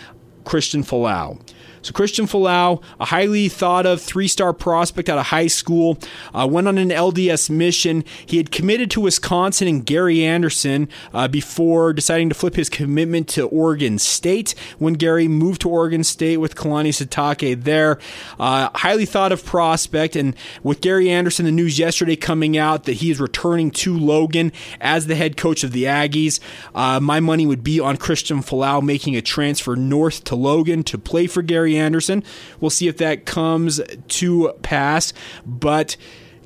Christian 0.46 0.84
Folau. 0.84 1.38
So 1.86 1.94
Christian 1.94 2.26
Folau, 2.26 2.82
a 3.00 3.06
highly 3.06 3.48
thought 3.48 3.86
of 3.86 4.02
three-star 4.02 4.54
prospect 4.54 5.08
out 5.08 5.20
of 5.20 5.28
high 5.28 5.46
school, 5.46 6.00
uh, 6.34 6.48
went 6.50 6.68
on 6.68 6.80
an 6.80 6.90
LDS 6.90 7.48
mission. 7.52 8.04
He 8.26 8.38
had 8.38 8.50
committed 8.50 8.90
to 8.90 9.02
Wisconsin 9.02 9.68
and 9.68 9.86
Gary 9.86 10.24
Anderson 10.24 10.90
uh, 11.14 11.28
before 11.28 11.94
deciding 11.94 12.30
to 12.30 12.36
flip 12.36 12.56
his 12.56 12.72
commitment 12.72 13.28
to 13.28 13.48
Oregon 13.50 14.00
State. 14.00 14.56
When 14.80 14.96
Gary 14.96 15.28
moved 15.28 15.62
to 15.62 15.70
Oregon 15.70 16.04
State 16.04 16.38
with 16.38 16.56
Kalani 16.56 16.90
Sitake 16.90 17.64
there, 17.64 18.00
uh, 18.40 18.72
highly 18.74 19.06
thought 19.06 19.32
of 19.32 19.46
prospect, 19.46 20.16
and 20.16 20.36
with 20.64 20.82
Gary 20.82 21.12
Anderson, 21.12 21.46
the 21.46 21.52
news 21.52 21.78
yesterday 21.78 22.16
coming 22.16 22.58
out 22.58 22.86
that 22.86 22.94
he 22.94 23.12
is 23.12 23.20
returning 23.20 23.70
to 23.70 23.96
Logan 23.96 24.52
as 24.82 25.06
the 25.06 25.14
head 25.14 25.38
coach 25.38 25.64
of 25.64 25.72
the 25.72 25.84
Aggies. 25.84 26.40
Uh, 26.74 27.00
my 27.00 27.20
money 27.20 27.46
would 27.46 27.64
be 27.64 27.80
on 27.80 27.98
Christian 27.98 28.42
Folau 28.42 28.82
making 28.82 29.16
a 29.16 29.22
transfer 29.22 29.76
north 29.76 30.24
to 30.24 30.36
Logan 30.36 30.82
to 30.86 30.98
play 30.98 31.28
for 31.28 31.44
Gary 31.44 31.75
Anderson. 31.78 32.24
We'll 32.60 32.70
see 32.70 32.88
if 32.88 32.98
that 32.98 33.26
comes 33.26 33.82
to 34.08 34.54
pass, 34.62 35.14
but 35.46 35.98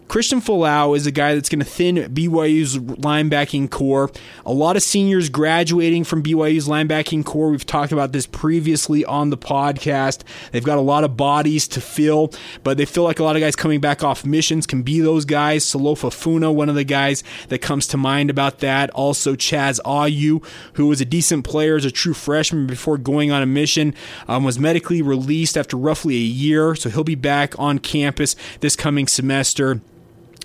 Christian 0.09 0.41
Folau 0.41 0.97
is 0.97 1.05
a 1.05 1.11
guy 1.11 1.35
that's 1.35 1.49
going 1.49 1.59
to 1.59 1.65
thin 1.65 1.97
BYU's 2.11 2.79
linebacking 2.79 3.69
core. 3.69 4.09
A 4.43 4.51
lot 4.51 4.75
of 4.75 4.81
seniors 4.81 5.29
graduating 5.29 6.03
from 6.03 6.23
BYU's 6.23 6.67
linebacking 6.67 7.23
core. 7.23 7.51
We've 7.51 7.63
talked 7.63 7.91
about 7.91 8.11
this 8.11 8.25
previously 8.25 9.05
on 9.05 9.29
the 9.29 9.37
podcast. 9.37 10.23
They've 10.51 10.63
got 10.63 10.79
a 10.79 10.81
lot 10.81 11.03
of 11.03 11.15
bodies 11.15 11.67
to 11.67 11.79
fill, 11.79 12.33
but 12.63 12.77
they 12.79 12.85
feel 12.85 13.03
like 13.03 13.19
a 13.19 13.23
lot 13.23 13.35
of 13.35 13.41
guys 13.41 13.55
coming 13.55 13.79
back 13.79 14.03
off 14.03 14.25
missions 14.25 14.65
can 14.65 14.81
be 14.81 14.99
those 14.99 15.25
guys. 15.25 15.63
Salofa 15.63 16.11
Funa, 16.11 16.51
one 16.51 16.69
of 16.69 16.75
the 16.75 16.83
guys 16.83 17.23
that 17.49 17.59
comes 17.59 17.85
to 17.85 17.97
mind 17.97 18.31
about 18.31 18.59
that. 18.59 18.89
Also, 18.89 19.35
Chaz 19.35 19.79
Ayu, 19.85 20.43
who 20.73 20.87
was 20.87 20.99
a 21.01 21.05
decent 21.05 21.45
player 21.45 21.75
as 21.75 21.85
a 21.85 21.91
true 21.91 22.15
freshman 22.15 22.65
before 22.65 22.97
going 22.97 23.31
on 23.31 23.43
a 23.43 23.45
mission, 23.45 23.93
um, 24.27 24.43
was 24.43 24.57
medically 24.57 25.03
released 25.03 25.55
after 25.55 25.77
roughly 25.77 26.15
a 26.15 26.17
year, 26.17 26.73
so 26.73 26.89
he'll 26.89 27.03
be 27.03 27.13
back 27.13 27.53
on 27.59 27.77
campus 27.77 28.35
this 28.61 28.75
coming 28.75 29.07
semester. 29.07 29.81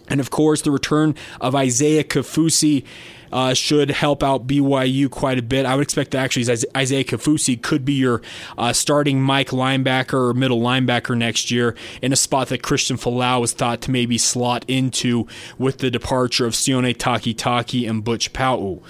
And 0.09 0.21
of 0.21 0.31
course, 0.31 0.63
the 0.63 0.71
return 0.71 1.15
of 1.41 1.55
Isaiah 1.55 2.05
Kaufusi 2.05 2.85
uh, 3.35 3.53
should 3.53 3.91
help 3.91 4.23
out 4.23 4.47
BYU 4.47 5.11
quite 5.11 5.39
a 5.39 5.43
bit. 5.43 5.67
I 5.67 5.75
would 5.75 5.83
expect 5.83 6.13
that 6.13 6.19
actually 6.19 6.49
Isaiah 6.77 7.05
Kaufusi 7.05 7.61
could 7.61 7.85
be 7.85 7.95
your 7.95 8.23
uh, 8.57 8.73
starting 8.73 9.21
Mike 9.21 9.49
linebacker 9.49 10.31
or 10.31 10.35
middle 10.35 10.61
linebacker 10.61 11.19
next 11.19 11.51
year 11.51 11.75
in 12.01 12.13
a 12.13 12.17
spot 12.17 12.49
that 12.49 12.63
Christian 12.63 12.97
Folau 12.97 13.41
was 13.41 13.53
thought 13.53 13.81
to 13.83 13.91
maybe 13.91 14.19
slot 14.19 14.65
into 14.69 15.27
with 15.59 15.79
the 15.79 15.91
departure 15.91 16.47
of 16.47 16.53
Sione 16.53 16.97
Takitaki 16.97 17.91
and 17.91 18.05
Butch 18.05 18.33
Pau'u. 18.33 18.81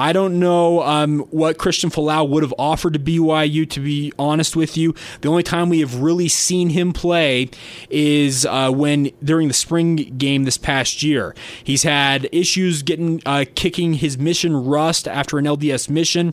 I 0.00 0.14
don't 0.14 0.38
know 0.38 0.82
um, 0.82 1.18
what 1.30 1.58
Christian 1.58 1.90
Folau 1.90 2.26
would 2.26 2.42
have 2.42 2.54
offered 2.58 2.94
to 2.94 2.98
BYU, 2.98 3.68
to 3.68 3.80
be 3.80 4.14
honest 4.18 4.56
with 4.56 4.74
you. 4.74 4.94
The 5.20 5.28
only 5.28 5.42
time 5.42 5.68
we 5.68 5.80
have 5.80 6.00
really 6.00 6.26
seen 6.26 6.70
him 6.70 6.94
play 6.94 7.50
is 7.90 8.46
uh, 8.46 8.70
when 8.70 9.10
during 9.22 9.48
the 9.48 9.54
spring 9.54 9.96
game 9.96 10.44
this 10.44 10.56
past 10.56 11.02
year. 11.02 11.34
He's 11.62 11.82
had 11.82 12.30
issues 12.32 12.82
getting 12.82 13.20
uh, 13.26 13.44
kicking 13.54 13.92
his 13.92 14.16
mission 14.16 14.56
rust 14.56 15.06
after 15.06 15.36
an 15.36 15.44
LDS 15.44 15.90
mission. 15.90 16.32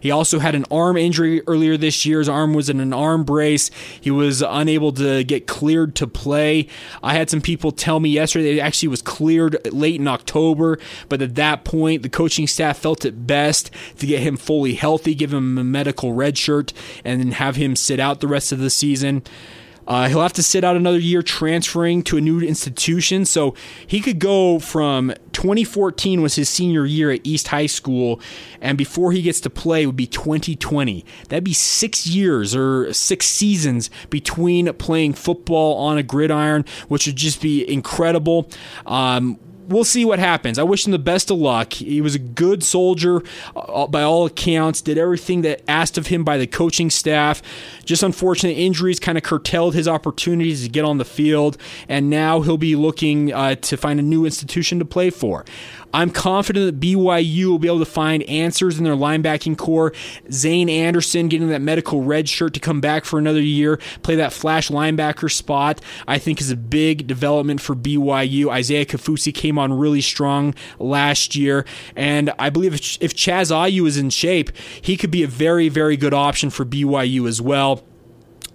He 0.00 0.10
also 0.10 0.40
had 0.40 0.56
an 0.56 0.64
arm 0.68 0.96
injury 0.96 1.40
earlier 1.46 1.76
this 1.76 2.04
year. 2.04 2.18
His 2.18 2.28
arm 2.28 2.52
was 2.52 2.68
in 2.68 2.80
an 2.80 2.92
arm 2.92 3.22
brace. 3.22 3.70
He 4.00 4.10
was 4.10 4.42
unable 4.42 4.90
to 4.90 5.22
get 5.22 5.46
cleared 5.46 5.94
to 5.96 6.08
play. 6.08 6.66
I 7.00 7.14
had 7.14 7.30
some 7.30 7.40
people 7.40 7.70
tell 7.70 8.00
me 8.00 8.08
yesterday 8.08 8.54
he 8.54 8.60
actually 8.60 8.88
was 8.88 9.02
cleared 9.02 9.56
late 9.72 10.00
in 10.00 10.08
October, 10.08 10.80
but 11.08 11.22
at 11.22 11.36
that 11.36 11.62
point, 11.62 12.02
the 12.02 12.08
coaching 12.08 12.48
staff 12.48 12.78
felt 12.78 13.03
it 13.04 13.26
best 13.26 13.70
to 13.98 14.06
get 14.06 14.20
him 14.22 14.36
fully 14.36 14.74
healthy, 14.74 15.14
give 15.14 15.32
him 15.32 15.58
a 15.58 15.64
medical 15.64 16.12
red 16.12 16.38
shirt, 16.38 16.72
and 17.04 17.20
then 17.20 17.32
have 17.32 17.56
him 17.56 17.76
sit 17.76 18.00
out 18.00 18.20
the 18.20 18.28
rest 18.28 18.52
of 18.52 18.58
the 18.58 18.70
season. 18.70 19.22
Uh, 19.86 20.08
he'll 20.08 20.22
have 20.22 20.32
to 20.32 20.42
sit 20.42 20.64
out 20.64 20.76
another 20.76 20.98
year 20.98 21.22
transferring 21.22 22.02
to 22.02 22.16
a 22.16 22.20
new 22.20 22.40
institution. 22.40 23.24
So 23.24 23.54
he 23.86 24.00
could 24.00 24.18
go 24.18 24.58
from 24.58 25.12
2014 25.32 26.22
was 26.22 26.36
his 26.36 26.48
senior 26.48 26.86
year 26.86 27.10
at 27.10 27.20
East 27.24 27.48
High 27.48 27.66
School, 27.66 28.20
and 28.60 28.78
before 28.78 29.12
he 29.12 29.22
gets 29.22 29.40
to 29.40 29.50
play 29.50 29.86
would 29.86 29.96
be 29.96 30.06
2020. 30.06 31.04
That'd 31.28 31.44
be 31.44 31.52
six 31.52 32.06
years 32.06 32.54
or 32.54 32.92
six 32.92 33.26
seasons 33.26 33.90
between 34.10 34.72
playing 34.74 35.14
football 35.14 35.76
on 35.78 35.98
a 35.98 36.02
gridiron, 36.02 36.64
which 36.88 37.06
would 37.06 37.16
just 37.16 37.42
be 37.42 37.70
incredible. 37.70 38.48
Um, 38.86 39.38
we'll 39.68 39.84
see 39.84 40.04
what 40.04 40.18
happens. 40.18 40.58
I 40.58 40.62
wish 40.62 40.86
him 40.86 40.92
the 40.92 40.98
best 40.98 41.30
of 41.30 41.38
luck. 41.38 41.74
He 41.74 42.00
was 42.00 42.14
a 42.14 42.18
good 42.18 42.62
soldier 42.62 43.22
uh, 43.56 43.86
by 43.86 44.02
all 44.02 44.26
accounts, 44.26 44.80
did 44.80 44.98
everything 44.98 45.42
that 45.42 45.62
asked 45.68 45.98
of 45.98 46.08
him 46.08 46.24
by 46.24 46.38
the 46.38 46.46
coaching 46.46 46.90
staff. 46.90 47.42
Just 47.84 48.02
unfortunate 48.02 48.52
injuries 48.52 49.00
kind 49.00 49.18
of 49.18 49.24
curtailed 49.24 49.74
his 49.74 49.88
opportunities 49.88 50.62
to 50.62 50.68
get 50.68 50.84
on 50.84 50.98
the 50.98 51.04
field, 51.04 51.56
and 51.88 52.10
now 52.10 52.40
he'll 52.40 52.56
be 52.56 52.76
looking 52.76 53.32
uh, 53.32 53.54
to 53.56 53.76
find 53.76 53.98
a 53.98 54.02
new 54.02 54.24
institution 54.24 54.78
to 54.78 54.84
play 54.84 55.10
for. 55.10 55.44
I'm 55.94 56.10
confident 56.10 56.66
that 56.66 56.84
BYU 56.84 57.46
will 57.46 57.60
be 57.60 57.68
able 57.68 57.78
to 57.78 57.84
find 57.84 58.24
answers 58.24 58.78
in 58.78 58.84
their 58.84 58.96
linebacking 58.96 59.56
core. 59.56 59.92
Zayne 60.28 60.68
Anderson 60.68 61.28
getting 61.28 61.48
that 61.50 61.62
medical 61.62 62.02
red 62.02 62.28
shirt 62.28 62.52
to 62.54 62.60
come 62.60 62.80
back 62.80 63.04
for 63.04 63.16
another 63.16 63.40
year, 63.40 63.78
play 64.02 64.16
that 64.16 64.32
flash 64.32 64.70
linebacker 64.70 65.30
spot, 65.30 65.80
I 66.08 66.18
think 66.18 66.40
is 66.40 66.50
a 66.50 66.56
big 66.56 67.06
development 67.06 67.60
for 67.60 67.76
BYU. 67.76 68.50
Isaiah 68.50 68.84
Kaufusi 68.84 69.32
came 69.32 69.56
on 69.56 69.72
really 69.72 70.00
strong 70.00 70.54
last 70.80 71.36
year, 71.36 71.64
and 71.94 72.32
I 72.40 72.50
believe 72.50 72.74
if, 72.74 73.14
Chaz 73.14 73.52
Ayu 73.52 73.86
is 73.86 73.96
in 73.96 74.10
shape, 74.10 74.50
he 74.82 74.96
could 74.96 75.12
be 75.12 75.22
a 75.22 75.28
very, 75.28 75.68
very 75.68 75.96
good 75.96 76.12
option 76.12 76.50
for 76.50 76.64
BYU 76.64 77.28
as 77.28 77.40
well. 77.40 77.84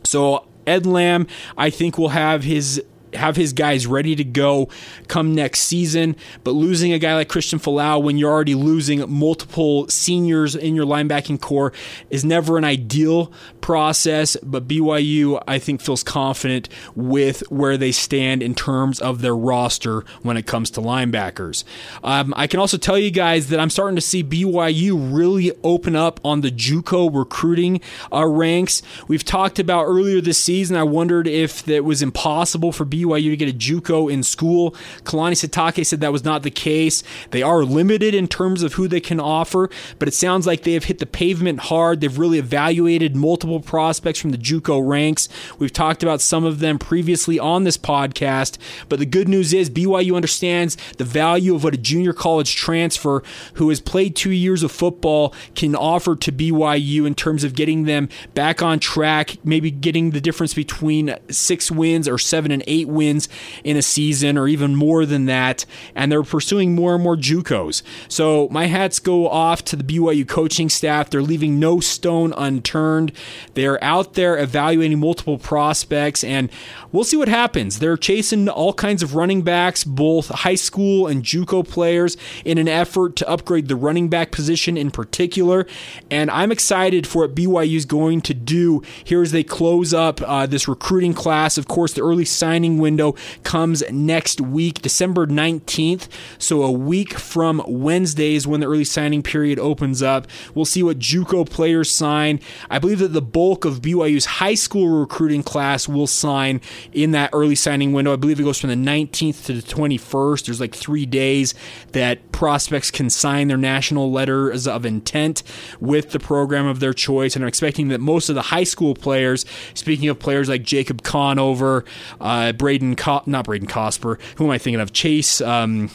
So 0.03 0.45
Ed 0.67 0.85
Lamb, 0.85 1.25
I 1.57 1.69
think, 1.69 1.97
will 1.97 2.09
have 2.09 2.43
his 2.43 2.83
have 3.13 3.35
his 3.35 3.53
guys 3.53 3.87
ready 3.87 4.15
to 4.15 4.23
go 4.23 4.69
come 5.07 5.33
next 5.33 5.61
season. 5.61 6.15
But 6.43 6.51
losing 6.51 6.93
a 6.93 6.99
guy 6.99 7.15
like 7.15 7.29
Christian 7.29 7.59
Folau 7.59 8.01
when 8.01 8.17
you're 8.17 8.31
already 8.31 8.55
losing 8.55 9.09
multiple 9.11 9.87
seniors 9.87 10.55
in 10.55 10.75
your 10.75 10.85
linebacking 10.85 11.41
core 11.41 11.73
is 12.09 12.23
never 12.23 12.57
an 12.57 12.63
ideal 12.63 13.31
process. 13.61 14.37
But 14.43 14.67
BYU, 14.67 15.41
I 15.47 15.59
think, 15.59 15.81
feels 15.81 16.03
confident 16.03 16.69
with 16.95 17.41
where 17.49 17.77
they 17.77 17.91
stand 17.91 18.43
in 18.43 18.55
terms 18.55 18.99
of 18.99 19.21
their 19.21 19.35
roster 19.35 20.03
when 20.21 20.37
it 20.37 20.45
comes 20.45 20.69
to 20.71 20.81
linebackers. 20.81 21.63
Um, 22.03 22.33
I 22.37 22.47
can 22.47 22.59
also 22.59 22.77
tell 22.77 22.97
you 22.97 23.11
guys 23.11 23.49
that 23.49 23.59
I'm 23.59 23.69
starting 23.69 23.95
to 23.95 24.01
see 24.01 24.23
BYU 24.23 25.15
really 25.15 25.51
open 25.63 25.95
up 25.95 26.19
on 26.23 26.41
the 26.41 26.51
JUCO 26.51 27.13
recruiting 27.13 27.81
uh, 28.13 28.25
ranks. 28.25 28.81
We've 29.07 29.23
talked 29.23 29.59
about 29.59 29.85
earlier 29.85 30.21
this 30.21 30.37
season. 30.37 30.77
I 30.77 30.83
wondered 30.83 31.27
if 31.27 31.67
it 31.67 31.83
was 31.83 32.01
impossible 32.01 32.71
for 32.71 32.85
BYU 32.85 32.98
BYU 32.99 33.31
to 33.31 33.37
get 33.37 33.49
a 33.49 33.57
JUCO 33.57 34.11
in 34.11 34.23
school. 34.23 34.71
Kalani 35.03 35.33
Sitake 35.33 35.85
said 35.85 36.01
that 36.01 36.11
was 36.11 36.23
not 36.23 36.43
the 36.43 36.51
case. 36.51 37.03
They 37.31 37.41
are 37.41 37.63
limited 37.63 38.13
in 38.13 38.27
terms 38.27 38.63
of 38.63 38.73
who 38.73 38.87
they 38.87 38.99
can 38.99 39.19
offer, 39.19 39.69
but 39.97 40.07
it 40.07 40.13
sounds 40.13 40.45
like 40.45 40.63
they 40.63 40.73
have 40.73 40.85
hit 40.85 40.99
the 40.99 41.05
pavement 41.05 41.59
hard. 41.61 42.01
They've 42.01 42.19
really 42.19 42.39
evaluated 42.39 43.15
multiple 43.15 43.59
prospects 43.59 44.19
from 44.19 44.31
the 44.31 44.37
JUCO 44.37 44.85
ranks. 44.85 45.29
We've 45.57 45.73
talked 45.73 46.03
about 46.03 46.21
some 46.21 46.43
of 46.43 46.59
them 46.59 46.79
previously 46.79 47.39
on 47.39 47.63
this 47.63 47.77
podcast, 47.77 48.57
but 48.89 48.99
the 48.99 49.05
good 49.05 49.27
news 49.27 49.53
is 49.53 49.69
BYU 49.69 50.15
understands 50.15 50.77
the 50.97 51.03
value 51.05 51.55
of 51.55 51.63
what 51.63 51.73
a 51.73 51.77
junior 51.77 52.13
college 52.13 52.55
transfer 52.55 53.23
who 53.55 53.69
has 53.69 53.79
played 53.79 54.15
two 54.15 54.31
years 54.31 54.63
of 54.63 54.71
football 54.71 55.33
can 55.55 55.75
offer 55.75 56.15
to 56.15 56.31
BYU 56.31 57.05
in 57.05 57.15
terms 57.15 57.43
of 57.43 57.55
getting 57.55 57.85
them 57.85 58.09
back 58.33 58.61
on 58.61 58.79
track, 58.79 59.37
maybe 59.43 59.71
getting 59.71 60.11
the 60.11 60.21
difference 60.21 60.53
between 60.53 61.15
six 61.29 61.71
wins 61.71 62.07
or 62.07 62.17
seven 62.17 62.51
and 62.51 62.63
eight 62.67 62.87
wins 62.89 63.29
in 63.63 63.77
a 63.77 63.81
season 63.81 64.37
or 64.37 64.47
even 64.47 64.75
more 64.75 65.05
than 65.05 65.25
that, 65.25 65.65
and 65.95 66.11
they're 66.11 66.23
pursuing 66.23 66.75
more 66.75 66.95
and 66.95 67.03
more 67.03 67.15
JUCOs. 67.15 67.81
So 68.07 68.47
my 68.49 68.65
hats 68.65 68.99
go 68.99 69.27
off 69.29 69.63
to 69.65 69.75
the 69.75 69.83
BYU 69.83 70.27
coaching 70.27 70.69
staff. 70.69 71.09
They're 71.09 71.21
leaving 71.21 71.59
no 71.59 71.79
stone 71.79 72.33
unturned. 72.37 73.11
They're 73.53 73.83
out 73.83 74.13
there 74.13 74.37
evaluating 74.37 74.99
multiple 74.99 75.37
prospects, 75.37 76.23
and 76.23 76.49
we'll 76.91 77.03
see 77.03 77.17
what 77.17 77.27
happens. 77.27 77.79
They're 77.79 77.97
chasing 77.97 78.49
all 78.49 78.73
kinds 78.73 79.03
of 79.03 79.15
running 79.15 79.41
backs, 79.41 79.83
both 79.83 80.29
high 80.29 80.55
school 80.55 81.07
and 81.07 81.23
JUCO 81.23 81.67
players, 81.67 82.17
in 82.45 82.57
an 82.57 82.67
effort 82.67 83.15
to 83.17 83.29
upgrade 83.29 83.67
the 83.67 83.75
running 83.75 84.09
back 84.09 84.31
position 84.31 84.77
in 84.77 84.91
particular. 84.91 85.67
And 86.09 86.31
I'm 86.31 86.51
excited 86.51 87.05
for 87.05 87.23
what 87.23 87.35
BYU 87.35 87.75
is 87.75 87.85
going 87.85 88.21
to 88.21 88.33
do 88.33 88.81
here 89.03 89.21
as 89.21 89.31
they 89.31 89.43
close 89.43 89.93
up 89.93 90.21
uh, 90.21 90.45
this 90.45 90.67
recruiting 90.67 91.13
class. 91.13 91.57
Of 91.57 91.67
course, 91.67 91.93
the 91.93 92.01
early 92.01 92.25
signing 92.25 92.78
window 92.79 93.15
comes 93.43 93.83
next 93.91 94.41
week, 94.41 94.81
December 94.81 95.27
19th. 95.27 96.07
So 96.37 96.63
a 96.63 96.71
week 96.71 97.13
from 97.13 97.63
Wednesday 97.67 98.35
is 98.35 98.47
when 98.47 98.59
the 98.59 98.67
early 98.67 98.83
signing 98.83 99.23
period 99.23 99.59
opens 99.59 100.01
up. 100.01 100.27
We'll 100.53 100.65
see 100.65 100.83
what 100.83 100.99
JUCO 100.99 101.49
players 101.49 101.91
sign. 101.91 102.39
I 102.69 102.79
believe 102.79 102.99
that 102.99 103.09
the 103.09 103.21
bulk 103.21 103.65
of 103.65 103.81
BYU's 103.81 104.25
high 104.25 104.55
school 104.55 104.99
recruiting 104.99 105.43
class 105.43 105.87
will 105.87 106.07
sign 106.07 106.61
in 106.91 107.11
that 107.11 107.29
early 107.33 107.55
signing 107.55 107.93
window. 107.93 108.13
I 108.13 108.15
believe 108.15 108.39
it 108.39 108.43
goes 108.43 108.59
from 108.59 108.69
the 108.69 108.75
19th 108.75 109.45
to 109.45 109.53
the 109.53 109.61
21st. 109.61 110.45
There's 110.45 110.59
like 110.59 110.75
three 110.75 111.05
days 111.05 111.53
that 111.91 112.31
prospects 112.31 112.91
can 112.91 113.09
sign 113.09 113.47
their 113.47 113.57
national 113.57 114.11
letters 114.11 114.67
of 114.67 114.85
intent 114.85 115.43
with 115.79 116.11
the 116.11 116.19
program 116.19 116.65
of 116.65 116.79
their 116.79 116.93
choice. 116.93 117.35
And 117.35 117.43
I'm 117.43 117.49
expecting 117.49 117.89
that 117.89 117.99
most 117.99 118.29
of 118.29 118.35
the 118.35 118.43
high 118.43 118.63
school 118.63 118.95
players, 118.95 119.45
speaking 119.73 120.09
of 120.09 120.19
players 120.19 120.49
like 120.49 120.63
Jacob 120.63 121.03
Conover, 121.03 121.85
uh, 122.21 122.53
Braden, 122.69 122.95
Co- 122.97 123.23
not 123.25 123.45
Braden 123.45 123.67
Cosper, 123.67 124.19
who 124.35 124.45
am 124.45 124.51
I 124.51 124.59
thinking 124.59 124.79
of? 124.79 124.93
Chase, 124.93 125.41
um, 125.41 125.89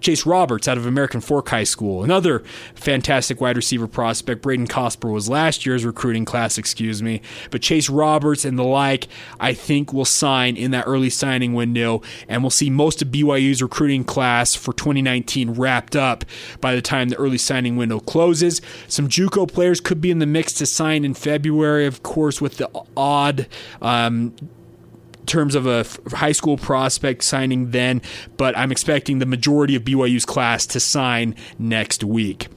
Chase 0.00 0.26
Roberts 0.26 0.66
out 0.66 0.76
of 0.76 0.84
American 0.84 1.20
Fork 1.20 1.48
High 1.50 1.62
School, 1.62 2.02
another 2.02 2.40
fantastic 2.74 3.40
wide 3.40 3.56
receiver 3.56 3.86
prospect. 3.86 4.42
Braden 4.42 4.66
Cosper 4.66 5.12
was 5.12 5.28
last 5.28 5.64
year's 5.64 5.84
recruiting 5.84 6.24
class, 6.24 6.58
excuse 6.58 7.00
me. 7.00 7.22
But 7.52 7.62
Chase 7.62 7.88
Roberts 7.88 8.44
and 8.44 8.58
the 8.58 8.64
like, 8.64 9.06
I 9.38 9.54
think 9.54 9.92
will 9.92 10.04
sign 10.04 10.56
in 10.56 10.72
that 10.72 10.84
early 10.88 11.10
signing 11.10 11.54
window, 11.54 12.02
and 12.28 12.42
we'll 12.42 12.50
see 12.50 12.70
most 12.70 13.02
of 13.02 13.08
BYU's 13.08 13.62
recruiting 13.62 14.02
class 14.02 14.56
for 14.56 14.72
2019 14.72 15.50
wrapped 15.50 15.94
up 15.94 16.24
by 16.60 16.74
the 16.74 16.82
time 16.82 17.08
the 17.08 17.16
early 17.18 17.38
signing 17.38 17.76
window 17.76 18.00
closes. 18.00 18.60
Some 18.88 19.08
JUCO 19.08 19.46
players 19.52 19.80
could 19.80 20.00
be 20.00 20.10
in 20.10 20.18
the 20.18 20.26
mix 20.26 20.52
to 20.54 20.66
sign 20.66 21.04
in 21.04 21.14
February, 21.14 21.86
of 21.86 22.02
course, 22.02 22.40
with 22.40 22.56
the 22.56 22.68
odd 22.96 23.46
um, 23.80 24.34
terms 25.26 25.54
of 25.54 25.66
a 25.66 25.84
high 26.16 26.32
school 26.32 26.56
prospect 26.56 27.24
signing 27.24 27.70
then, 27.70 28.00
but 28.36 28.56
I'm 28.56 28.72
expecting 28.72 29.18
the 29.18 29.26
majority 29.26 29.76
of 29.76 29.82
BYU's 29.82 30.24
class 30.24 30.66
to 30.68 30.80
sign 30.80 31.34
next 31.58 32.02
week. 32.02 32.48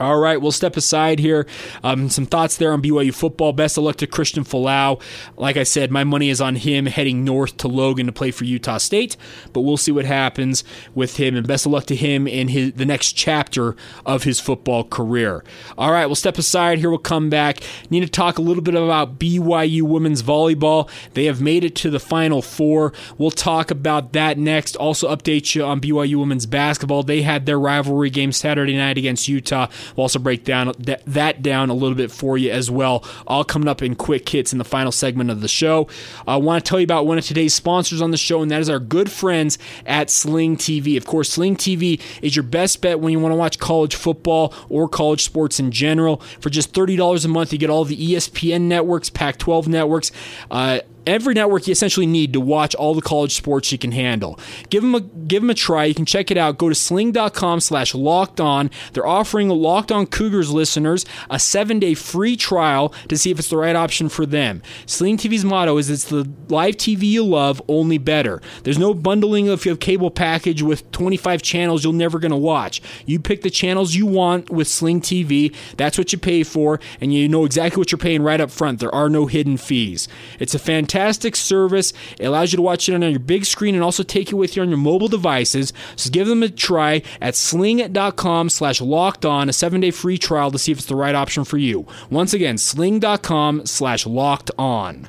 All 0.00 0.18
right, 0.18 0.40
we'll 0.40 0.50
step 0.50 0.78
aside 0.78 1.18
here. 1.18 1.46
Um, 1.84 2.08
some 2.08 2.24
thoughts 2.24 2.56
there 2.56 2.72
on 2.72 2.80
BYU 2.80 3.12
football. 3.12 3.52
Best 3.52 3.76
of 3.76 3.84
luck 3.84 3.96
to 3.96 4.06
Christian 4.06 4.44
Folau. 4.44 4.98
Like 5.36 5.58
I 5.58 5.62
said, 5.62 5.90
my 5.90 6.04
money 6.04 6.30
is 6.30 6.40
on 6.40 6.56
him 6.56 6.86
heading 6.86 7.22
north 7.22 7.58
to 7.58 7.68
Logan 7.68 8.06
to 8.06 8.12
play 8.12 8.30
for 8.30 8.44
Utah 8.44 8.78
State, 8.78 9.18
but 9.52 9.60
we'll 9.60 9.76
see 9.76 9.92
what 9.92 10.06
happens 10.06 10.64
with 10.94 11.18
him. 11.18 11.36
And 11.36 11.46
best 11.46 11.66
of 11.66 11.72
luck 11.72 11.84
to 11.86 11.94
him 11.94 12.26
in 12.26 12.48
his 12.48 12.72
the 12.72 12.86
next 12.86 13.12
chapter 13.12 13.76
of 14.06 14.22
his 14.22 14.40
football 14.40 14.84
career. 14.84 15.44
All 15.76 15.92
right, 15.92 16.06
we'll 16.06 16.14
step 16.14 16.38
aside 16.38 16.78
here. 16.78 16.88
We'll 16.88 16.98
come 16.98 17.28
back. 17.28 17.58
Need 17.90 18.00
to 18.00 18.08
talk 18.08 18.38
a 18.38 18.42
little 18.42 18.62
bit 18.62 18.74
about 18.74 19.18
BYU 19.18 19.82
women's 19.82 20.22
volleyball. 20.22 20.88
They 21.12 21.26
have 21.26 21.42
made 21.42 21.62
it 21.62 21.76
to 21.76 21.90
the 21.90 22.00
Final 22.00 22.40
Four. 22.40 22.94
We'll 23.18 23.30
talk 23.30 23.70
about 23.70 24.14
that 24.14 24.38
next. 24.38 24.76
Also, 24.76 25.14
update 25.14 25.54
you 25.54 25.62
on 25.62 25.78
BYU 25.78 26.16
women's 26.16 26.46
basketball. 26.46 27.02
They 27.02 27.20
had 27.20 27.44
their 27.44 27.60
rivalry 27.60 28.08
game 28.08 28.32
Saturday 28.32 28.78
night 28.78 28.96
against 28.96 29.28
Utah. 29.28 29.68
We'll 29.96 30.04
also 30.04 30.18
break 30.18 30.44
down 30.44 30.72
that 30.78 31.42
down 31.42 31.70
a 31.70 31.74
little 31.74 31.96
bit 31.96 32.10
for 32.10 32.38
you 32.38 32.50
as 32.50 32.70
well. 32.70 33.04
All 33.26 33.44
coming 33.44 33.68
up 33.68 33.82
in 33.82 33.94
quick 33.94 34.28
hits 34.28 34.52
in 34.52 34.58
the 34.58 34.64
final 34.64 34.92
segment 34.92 35.30
of 35.30 35.40
the 35.40 35.48
show. 35.48 35.88
I 36.26 36.36
want 36.36 36.64
to 36.64 36.68
tell 36.68 36.80
you 36.80 36.84
about 36.84 37.06
one 37.06 37.18
of 37.18 37.24
today's 37.24 37.54
sponsors 37.54 38.02
on 38.02 38.10
the 38.10 38.16
show, 38.16 38.42
and 38.42 38.50
that 38.50 38.60
is 38.60 38.68
our 38.68 38.78
good 38.78 39.10
friends 39.10 39.58
at 39.86 40.10
Sling 40.10 40.56
TV. 40.56 40.96
Of 40.96 41.06
course, 41.06 41.30
Sling 41.30 41.56
TV 41.56 42.00
is 42.22 42.36
your 42.36 42.42
best 42.42 42.80
bet 42.80 43.00
when 43.00 43.12
you 43.12 43.20
want 43.20 43.32
to 43.32 43.36
watch 43.36 43.58
college 43.58 43.94
football 43.94 44.54
or 44.68 44.88
college 44.88 45.24
sports 45.24 45.60
in 45.60 45.70
general. 45.70 46.18
For 46.40 46.50
just 46.50 46.72
$30 46.72 47.24
a 47.24 47.28
month, 47.28 47.52
you 47.52 47.58
get 47.58 47.70
all 47.70 47.84
the 47.84 47.96
ESPN 47.96 48.62
networks, 48.62 49.10
Pac 49.10 49.38
12 49.38 49.68
networks. 49.68 50.12
Uh, 50.50 50.80
every 51.06 51.34
network 51.34 51.66
you 51.66 51.72
essentially 51.72 52.06
need 52.06 52.32
to 52.32 52.40
watch 52.40 52.74
all 52.74 52.94
the 52.94 53.02
college 53.02 53.34
sports 53.34 53.72
you 53.72 53.78
can 53.78 53.92
handle. 53.92 54.38
Give 54.68 54.82
them 54.82 54.94
a 54.94 55.00
give 55.00 55.42
them 55.42 55.50
a 55.50 55.54
try. 55.54 55.84
You 55.84 55.94
can 55.94 56.06
check 56.06 56.30
it 56.30 56.36
out. 56.36 56.58
Go 56.58 56.68
to 56.68 56.74
sling.com 56.74 57.60
slash 57.60 57.94
locked 57.94 58.40
on. 58.40 58.70
They're 58.92 59.06
offering 59.06 59.48
Locked 59.48 59.90
On 59.90 60.06
Cougars 60.06 60.50
listeners 60.50 61.04
a 61.28 61.38
seven 61.38 61.78
day 61.78 61.94
free 61.94 62.36
trial 62.36 62.94
to 63.08 63.16
see 63.16 63.30
if 63.30 63.38
it's 63.38 63.48
the 63.48 63.56
right 63.56 63.76
option 63.76 64.08
for 64.08 64.26
them. 64.26 64.62
Sling 64.86 65.16
TV's 65.16 65.44
motto 65.44 65.76
is 65.78 65.90
it's 65.90 66.04
the 66.04 66.28
live 66.48 66.76
TV 66.76 67.02
you 67.02 67.24
love, 67.24 67.60
only 67.68 67.98
better. 67.98 68.40
There's 68.62 68.78
no 68.78 68.94
bundling 68.94 69.48
of 69.48 69.64
your 69.64 69.76
cable 69.76 70.10
package 70.10 70.62
with 70.62 70.90
25 70.92 71.42
channels 71.42 71.84
you're 71.84 71.92
never 71.92 72.18
going 72.18 72.30
to 72.30 72.36
watch. 72.36 72.82
You 73.06 73.18
pick 73.18 73.42
the 73.42 73.50
channels 73.50 73.94
you 73.94 74.06
want 74.06 74.50
with 74.50 74.68
Sling 74.68 75.00
TV. 75.00 75.54
That's 75.76 75.98
what 75.98 76.12
you 76.12 76.18
pay 76.18 76.42
for, 76.42 76.80
and 77.00 77.12
you 77.12 77.28
know 77.28 77.44
exactly 77.44 77.80
what 77.80 77.90
you're 77.90 77.98
paying 77.98 78.22
right 78.22 78.40
up 78.40 78.50
front. 78.50 78.80
There 78.80 78.94
are 78.94 79.08
no 79.08 79.26
hidden 79.26 79.56
fees. 79.56 80.08
It's 80.38 80.54
a 80.54 80.58
fantastic 80.58 80.89
fantastic 80.90 81.36
service. 81.36 81.92
It 82.18 82.26
allows 82.26 82.52
you 82.52 82.56
to 82.56 82.62
watch 82.62 82.88
it 82.88 82.94
on 82.94 83.02
your 83.02 83.20
big 83.20 83.44
screen 83.44 83.74
and 83.74 83.84
also 83.84 84.02
take 84.02 84.32
it 84.32 84.34
with 84.34 84.56
you 84.56 84.62
on 84.62 84.68
your 84.68 84.78
mobile 84.78 85.08
devices. 85.08 85.72
So 85.94 86.10
give 86.10 86.26
them 86.26 86.42
a 86.42 86.48
try 86.48 87.02
at 87.20 87.36
sling.com 87.36 88.50
slash 88.50 88.80
locked 88.80 89.24
on, 89.24 89.48
a 89.48 89.52
seven 89.52 89.80
day 89.80 89.92
free 89.92 90.18
trial 90.18 90.50
to 90.50 90.58
see 90.58 90.72
if 90.72 90.78
it's 90.78 90.86
the 90.86 90.96
right 90.96 91.14
option 91.14 91.44
for 91.44 91.58
you. 91.58 91.86
Once 92.10 92.34
again, 92.34 92.58
sling.com 92.58 93.66
slash 93.66 94.04
locked 94.04 94.50
on. 94.58 95.08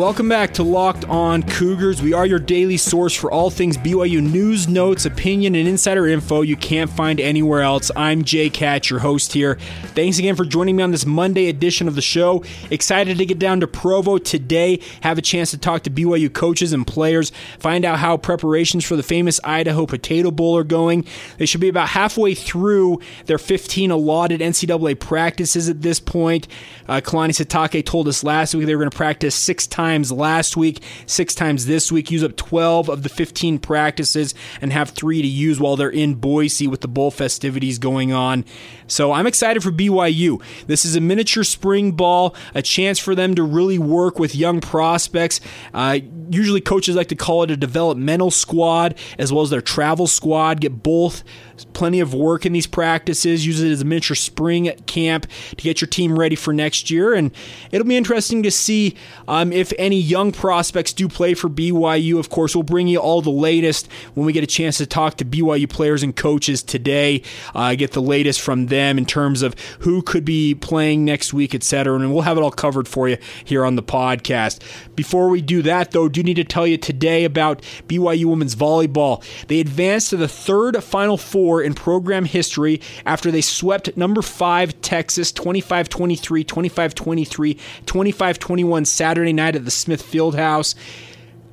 Welcome 0.00 0.30
back 0.30 0.54
to 0.54 0.62
Locked 0.62 1.04
On 1.10 1.42
Cougars. 1.42 2.00
We 2.00 2.14
are 2.14 2.24
your 2.24 2.38
daily 2.38 2.78
source 2.78 3.14
for 3.14 3.30
all 3.30 3.50
things 3.50 3.76
BYU 3.76 4.22
news, 4.22 4.66
notes, 4.66 5.04
opinion, 5.04 5.54
and 5.54 5.68
insider 5.68 6.06
info 6.06 6.40
you 6.40 6.56
can't 6.56 6.88
find 6.88 7.20
anywhere 7.20 7.60
else. 7.60 7.90
I'm 7.94 8.24
Jake 8.24 8.56
Hatch, 8.56 8.88
your 8.88 9.00
host 9.00 9.34
here. 9.34 9.56
Thanks 9.88 10.18
again 10.18 10.36
for 10.36 10.46
joining 10.46 10.76
me 10.76 10.82
on 10.82 10.90
this 10.90 11.04
Monday 11.04 11.50
edition 11.50 11.86
of 11.86 11.96
the 11.96 12.00
show. 12.00 12.42
Excited 12.70 13.18
to 13.18 13.26
get 13.26 13.38
down 13.38 13.60
to 13.60 13.66
Provo 13.66 14.16
today, 14.16 14.80
have 15.02 15.18
a 15.18 15.22
chance 15.22 15.50
to 15.50 15.58
talk 15.58 15.82
to 15.82 15.90
BYU 15.90 16.32
coaches 16.32 16.72
and 16.72 16.86
players, 16.86 17.30
find 17.58 17.84
out 17.84 17.98
how 17.98 18.16
preparations 18.16 18.86
for 18.86 18.96
the 18.96 19.02
famous 19.02 19.38
Idaho 19.44 19.84
Potato 19.84 20.30
Bowl 20.30 20.56
are 20.56 20.64
going. 20.64 21.04
They 21.36 21.44
should 21.44 21.60
be 21.60 21.68
about 21.68 21.90
halfway 21.90 22.34
through 22.34 23.00
their 23.26 23.36
15 23.36 23.90
allotted 23.90 24.40
NCAA 24.40 24.98
practices 24.98 25.68
at 25.68 25.82
this 25.82 26.00
point. 26.00 26.48
Uh, 26.88 27.02
Kalani 27.02 27.32
Sitake 27.32 27.84
told 27.84 28.08
us 28.08 28.24
last 28.24 28.54
week 28.54 28.64
they 28.64 28.74
were 28.74 28.80
going 28.80 28.90
to 28.90 28.96
practice 28.96 29.34
six 29.34 29.66
times 29.66 29.89
times 29.90 30.12
last 30.12 30.56
week, 30.56 30.80
six 31.06 31.34
times 31.34 31.66
this 31.66 31.90
week. 31.90 32.12
Use 32.12 32.22
up 32.22 32.36
12 32.36 32.88
of 32.88 33.02
the 33.02 33.08
15 33.08 33.58
practices 33.58 34.34
and 34.60 34.72
have 34.72 34.90
three 34.90 35.20
to 35.20 35.26
use 35.26 35.58
while 35.58 35.74
they're 35.74 35.90
in 35.90 36.14
Boise 36.14 36.68
with 36.68 36.80
the 36.80 36.88
bowl 36.88 37.10
festivities 37.10 37.78
going 37.80 38.12
on. 38.12 38.44
So 38.86 39.10
I'm 39.10 39.26
excited 39.26 39.62
for 39.62 39.72
BYU. 39.72 40.40
This 40.68 40.84
is 40.84 40.94
a 40.94 41.00
miniature 41.00 41.42
spring 41.42 41.92
ball, 41.92 42.36
a 42.54 42.62
chance 42.62 43.00
for 43.00 43.16
them 43.16 43.34
to 43.34 43.42
really 43.42 43.78
work 43.78 44.20
with 44.20 44.36
young 44.36 44.60
prospects. 44.60 45.40
Uh, 45.74 45.98
usually, 46.30 46.60
coaches 46.60 46.94
like 46.94 47.08
to 47.08 47.16
call 47.16 47.42
it 47.42 47.50
a 47.50 47.56
developmental 47.56 48.30
squad 48.30 48.96
as 49.18 49.32
well 49.32 49.42
as 49.42 49.50
their 49.50 49.60
travel 49.60 50.06
squad. 50.06 50.60
Get 50.60 50.84
both 50.84 51.24
plenty 51.66 52.00
of 52.00 52.14
work 52.14 52.46
in 52.46 52.52
these 52.52 52.66
practices. 52.66 53.46
Use 53.46 53.62
it 53.62 53.70
as 53.70 53.82
a 53.82 53.84
miniature 53.84 54.14
spring 54.14 54.72
camp 54.86 55.26
to 55.50 55.56
get 55.56 55.80
your 55.80 55.88
team 55.88 56.18
ready 56.18 56.36
for 56.36 56.52
next 56.52 56.90
year. 56.90 57.14
And 57.14 57.30
it'll 57.70 57.86
be 57.86 57.96
interesting 57.96 58.42
to 58.42 58.50
see 58.50 58.96
um, 59.28 59.52
if 59.52 59.72
any 59.78 59.98
young 59.98 60.32
prospects 60.32 60.92
do 60.92 61.08
play 61.08 61.34
for 61.34 61.48
BYU. 61.48 62.18
Of 62.18 62.30
course, 62.30 62.54
we'll 62.54 62.62
bring 62.62 62.88
you 62.88 62.98
all 62.98 63.22
the 63.22 63.30
latest 63.30 63.88
when 64.14 64.26
we 64.26 64.32
get 64.32 64.44
a 64.44 64.48
chance 64.48 64.78
to 64.78 64.86
talk 64.86 65.16
to 65.16 65.24
BYU 65.24 65.68
players 65.68 66.02
and 66.02 66.14
coaches 66.14 66.62
today. 66.62 67.22
Uh, 67.54 67.74
get 67.74 67.92
the 67.92 68.02
latest 68.02 68.40
from 68.40 68.66
them 68.66 68.98
in 68.98 69.06
terms 69.06 69.42
of 69.42 69.54
who 69.80 70.02
could 70.02 70.24
be 70.24 70.54
playing 70.54 71.04
next 71.04 71.32
week, 71.32 71.54
etc. 71.54 71.98
And 71.98 72.12
we'll 72.12 72.22
have 72.22 72.36
it 72.36 72.42
all 72.42 72.50
covered 72.50 72.88
for 72.88 73.08
you 73.08 73.18
here 73.44 73.64
on 73.64 73.76
the 73.76 73.82
podcast. 73.82 74.60
Before 75.00 75.30
we 75.30 75.40
do 75.40 75.62
that, 75.62 75.92
though, 75.92 76.10
do 76.10 76.22
need 76.22 76.34
to 76.34 76.44
tell 76.44 76.66
you 76.66 76.76
today 76.76 77.24
about 77.24 77.62
BYU 77.88 78.26
women's 78.26 78.54
volleyball. 78.54 79.24
They 79.46 79.58
advanced 79.58 80.10
to 80.10 80.18
the 80.18 80.28
third 80.28 80.84
Final 80.84 81.16
Four 81.16 81.62
in 81.62 81.72
program 81.72 82.26
history 82.26 82.82
after 83.06 83.30
they 83.30 83.40
swept 83.40 83.96
number 83.96 84.20
five 84.20 84.78
Texas 84.82 85.32
25 85.32 85.88
23, 85.88 86.44
25 86.44 86.94
23, 86.94 87.58
25 87.86 88.38
21 88.38 88.84
Saturday 88.84 89.32
night 89.32 89.56
at 89.56 89.64
the 89.64 89.70
Smith 89.70 90.02
Fieldhouse 90.02 90.74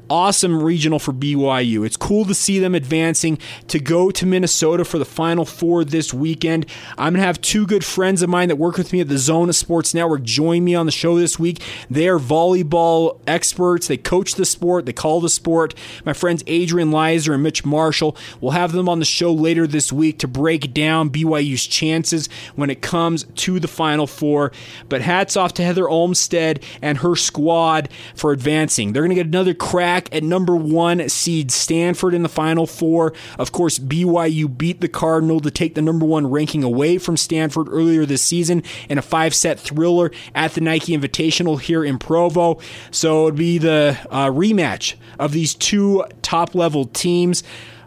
awesome 0.09 0.61
regional 0.61 0.99
for 0.99 1.13
BYU. 1.13 1.85
It's 1.85 1.97
cool 1.97 2.25
to 2.25 2.33
see 2.33 2.59
them 2.59 2.75
advancing 2.75 3.37
to 3.67 3.79
go 3.79 4.11
to 4.11 4.25
Minnesota 4.25 4.85
for 4.85 4.99
the 4.99 5.05
Final 5.05 5.45
Four 5.45 5.83
this 5.83 6.13
weekend. 6.13 6.65
I'm 6.97 7.13
going 7.13 7.21
to 7.21 7.27
have 7.27 7.41
two 7.41 7.65
good 7.65 7.83
friends 7.83 8.21
of 8.21 8.29
mine 8.29 8.49
that 8.49 8.55
work 8.57 8.77
with 8.77 8.93
me 8.93 9.01
at 9.01 9.07
the 9.07 9.17
Zone 9.17 9.51
Sports 9.53 9.93
Network 9.93 10.23
join 10.23 10.63
me 10.63 10.75
on 10.75 10.85
the 10.85 10.91
show 10.91 11.17
this 11.17 11.39
week. 11.39 11.61
They 11.89 12.07
are 12.07 12.19
volleyball 12.19 13.19
experts. 13.27 13.87
They 13.87 13.97
coach 13.97 14.35
the 14.35 14.45
sport, 14.45 14.85
they 14.85 14.93
call 14.93 15.21
the 15.21 15.29
sport. 15.29 15.73
My 16.05 16.13
friends 16.13 16.43
Adrian 16.47 16.91
Lizer 16.91 17.33
and 17.33 17.43
Mitch 17.43 17.65
Marshall. 17.65 18.15
We'll 18.39 18.51
have 18.51 18.71
them 18.71 18.89
on 18.89 18.99
the 18.99 19.05
show 19.05 19.33
later 19.33 19.67
this 19.67 19.91
week 19.91 20.19
to 20.19 20.27
break 20.27 20.73
down 20.73 21.09
BYU's 21.09 21.65
chances 21.65 22.29
when 22.55 22.69
it 22.69 22.81
comes 22.81 23.25
to 23.35 23.59
the 23.59 23.67
Final 23.67 24.07
Four. 24.07 24.51
But 24.89 25.01
hats 25.01 25.35
off 25.35 25.53
to 25.55 25.63
Heather 25.63 25.87
Olmstead 25.87 26.63
and 26.81 26.99
her 26.99 27.15
squad 27.15 27.89
for 28.15 28.31
advancing. 28.31 28.93
They're 28.93 29.03
going 29.03 29.09
to 29.09 29.15
get 29.15 29.27
another 29.27 29.53
crack 29.53 29.96
back 29.97 30.13
at 30.15 30.23
number 30.23 30.55
one 30.55 31.09
seed 31.09 31.51
Stanford 31.51 32.13
in 32.13 32.21
the 32.21 32.29
Final 32.29 32.67
Four. 32.67 33.13
Of 33.39 33.51
course, 33.51 33.79
BYU 33.79 34.55
beat 34.55 34.79
the 34.79 34.87
Cardinal 34.87 35.39
to 35.39 35.49
take 35.49 35.73
the 35.73 35.81
number 35.81 36.05
one 36.05 36.29
ranking 36.29 36.63
away 36.63 36.99
from 36.99 37.17
Stanford 37.17 37.67
earlier 37.69 38.05
this 38.05 38.21
season 38.21 38.61
in 38.89 38.99
a 38.99 39.01
five 39.01 39.33
set 39.33 39.59
thriller 39.59 40.11
at 40.35 40.53
the 40.53 40.61
Nike 40.61 40.95
Invitational 40.95 41.59
here 41.59 41.83
in 41.83 41.97
Provo. 41.97 42.59
So 42.91 43.27
it'd 43.27 43.39
be 43.39 43.57
the 43.57 43.97
uh, 44.11 44.27
rematch 44.27 44.95
of 45.17 45.31
these 45.31 45.55
two 45.55 46.05
top 46.21 46.53
level 46.53 46.85
teams. 46.85 47.43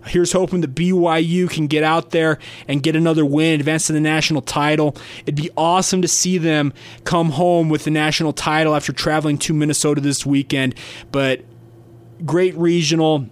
Here's 0.06 0.32
hoping 0.32 0.62
that 0.62 0.74
BYU 0.74 1.48
can 1.48 1.66
get 1.66 1.84
out 1.84 2.10
there 2.10 2.38
and 2.66 2.82
get 2.82 2.96
another 2.96 3.24
win, 3.24 3.60
advance 3.60 3.86
to 3.88 3.92
the 3.92 4.00
national 4.00 4.42
title. 4.42 4.96
It'd 5.22 5.36
be 5.36 5.50
awesome 5.56 6.02
to 6.02 6.08
see 6.08 6.38
them 6.38 6.72
come 7.04 7.30
home 7.30 7.68
with 7.68 7.84
the 7.84 7.90
national 7.90 8.32
title 8.32 8.74
after 8.74 8.92
traveling 8.92 9.38
to 9.38 9.52
Minnesota 9.52 10.00
this 10.00 10.24
weekend. 10.24 10.74
But 11.12 11.42
great 12.26 12.54
regional 12.56 13.26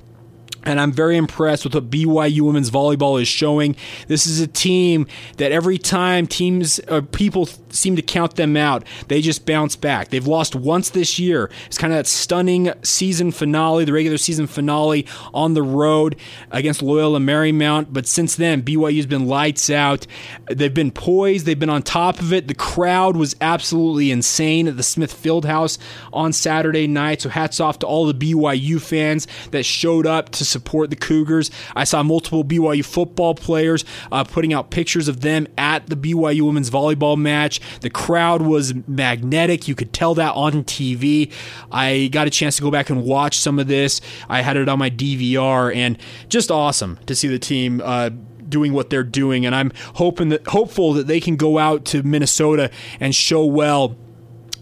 and 0.65 0.81
I'm 0.81 0.93
very 0.93 1.17
impressed 1.17 1.65
with 1.65 1.75
what 1.75 1.89
BYU 1.89 2.43
women's 2.43 2.71
volleyball 2.71 3.21
is 3.21 3.29
showing. 3.29 3.77
This 4.07 4.27
is 4.27 4.41
a 4.41 4.47
team 4.47 5.07
that 5.39 5.53
every 5.53 5.79
time 5.79 6.27
teams 6.27 6.81
uh, 6.89 7.01
people 7.13 7.49
seem 7.75 7.97
to 7.97 8.03
count 8.03 8.37
them 8.37 8.57
out, 8.57 8.85
they 9.09 9.21
just 9.21 9.47
bounce 9.47 9.77
back. 9.77 10.09
They've 10.09 10.27
lost 10.27 10.55
once 10.55 10.91
this 10.91 11.19
year. 11.19 11.51
It's 11.67 11.79
kind 11.79 11.93
of 11.93 11.99
that 11.99 12.07
stunning 12.07 12.73
season 12.83 13.31
finale, 13.31 13.85
the 13.85 13.93
regular 13.93 14.19
season 14.19 14.47
finale 14.47 15.07
on 15.33 15.55
the 15.55 15.63
road 15.63 16.17
against 16.51 16.83
Loyola 16.83 17.21
Marymount. 17.21 17.89
But 17.91 18.07
since 18.07 18.37
then, 18.37 18.63
BYU's 18.63 19.07
been 19.07 19.27
lights 19.27 19.71
out. 19.71 20.07
They've 20.51 20.73
been 20.73 20.91
poised. 20.91 21.47
They've 21.47 21.59
been 21.59 21.71
on 21.71 21.83
top 21.83 22.21
of 22.21 22.33
it. 22.33 22.49
The 22.49 22.55
crowd 22.55 23.17
was 23.17 23.37
absolutely 23.41 24.11
insane 24.11 24.69
at 24.69 24.77
the 24.77 24.83
Smith 24.83 25.15
Fieldhouse 25.15 25.79
on 26.13 26.33
Saturday 26.33 26.87
night. 26.87 27.23
So 27.23 27.29
hats 27.29 27.61
off 27.61 27.79
to 27.81 27.87
all 27.87 28.07
the 28.07 28.15
BYU 28.15 28.81
fans 28.81 29.27
that 29.51 29.65
showed 29.65 30.07
up 30.07 30.31
to 30.31 30.45
support 30.45 30.91
the 30.91 30.97
Cougars. 30.97 31.51
I 31.75 31.85
saw 31.85 32.03
multiple 32.03 32.45
BYU 32.45 32.85
football 32.85 33.35
players 33.35 33.85
uh, 34.13 34.25
putting 34.25 34.53
out 34.53 34.71
pictures 34.71 35.09
of 35.09 35.21
them 35.21 35.47
at 35.57 35.87
the 35.87 35.97
BYU 35.97 36.43
women's 36.43 36.71
volleyball 36.71 37.17
match. 37.17 37.58
The 37.81 37.91
crowd 37.91 38.43
was 38.43 38.75
magnetic. 38.87 39.69
You 39.69 39.75
could 39.75 39.93
tell 39.93 40.15
that 40.15 40.35
on 40.35 40.65
TV. 40.65 41.33
I 41.71 42.09
got 42.13 42.27
a 42.27 42.31
chance 42.31 42.57
to 42.57 42.63
go 42.63 42.71
back 42.71 42.91
and 42.91 43.05
watch 43.05 43.39
some 43.39 43.59
of 43.59 43.67
this. 43.67 44.01
I 44.29 44.43
had 44.43 44.57
it 44.57 44.69
on 44.69 44.79
my 44.79 44.91
DVR, 44.91 45.75
and 45.75 45.99
just 46.29 46.51
awesome 46.51 46.99
to 47.07 47.15
see 47.15 47.29
the 47.29 47.39
team. 47.39 47.81
Uh, 47.85 48.11
doing 48.49 48.73
what 48.73 48.89
they're 48.89 49.05
doing 49.05 49.45
and 49.45 49.55
I'm 49.55 49.71
hoping 49.97 50.31
that 50.31 50.47
hopeful 50.47 50.95
that 50.95 51.07
they 51.07 51.21
can 51.21 51.37
go 51.37 51.59
out 51.59 51.85
to 51.87 52.03
Minnesota 52.03 52.71
and 52.99 53.15
show 53.15 53.45
well 53.45 53.95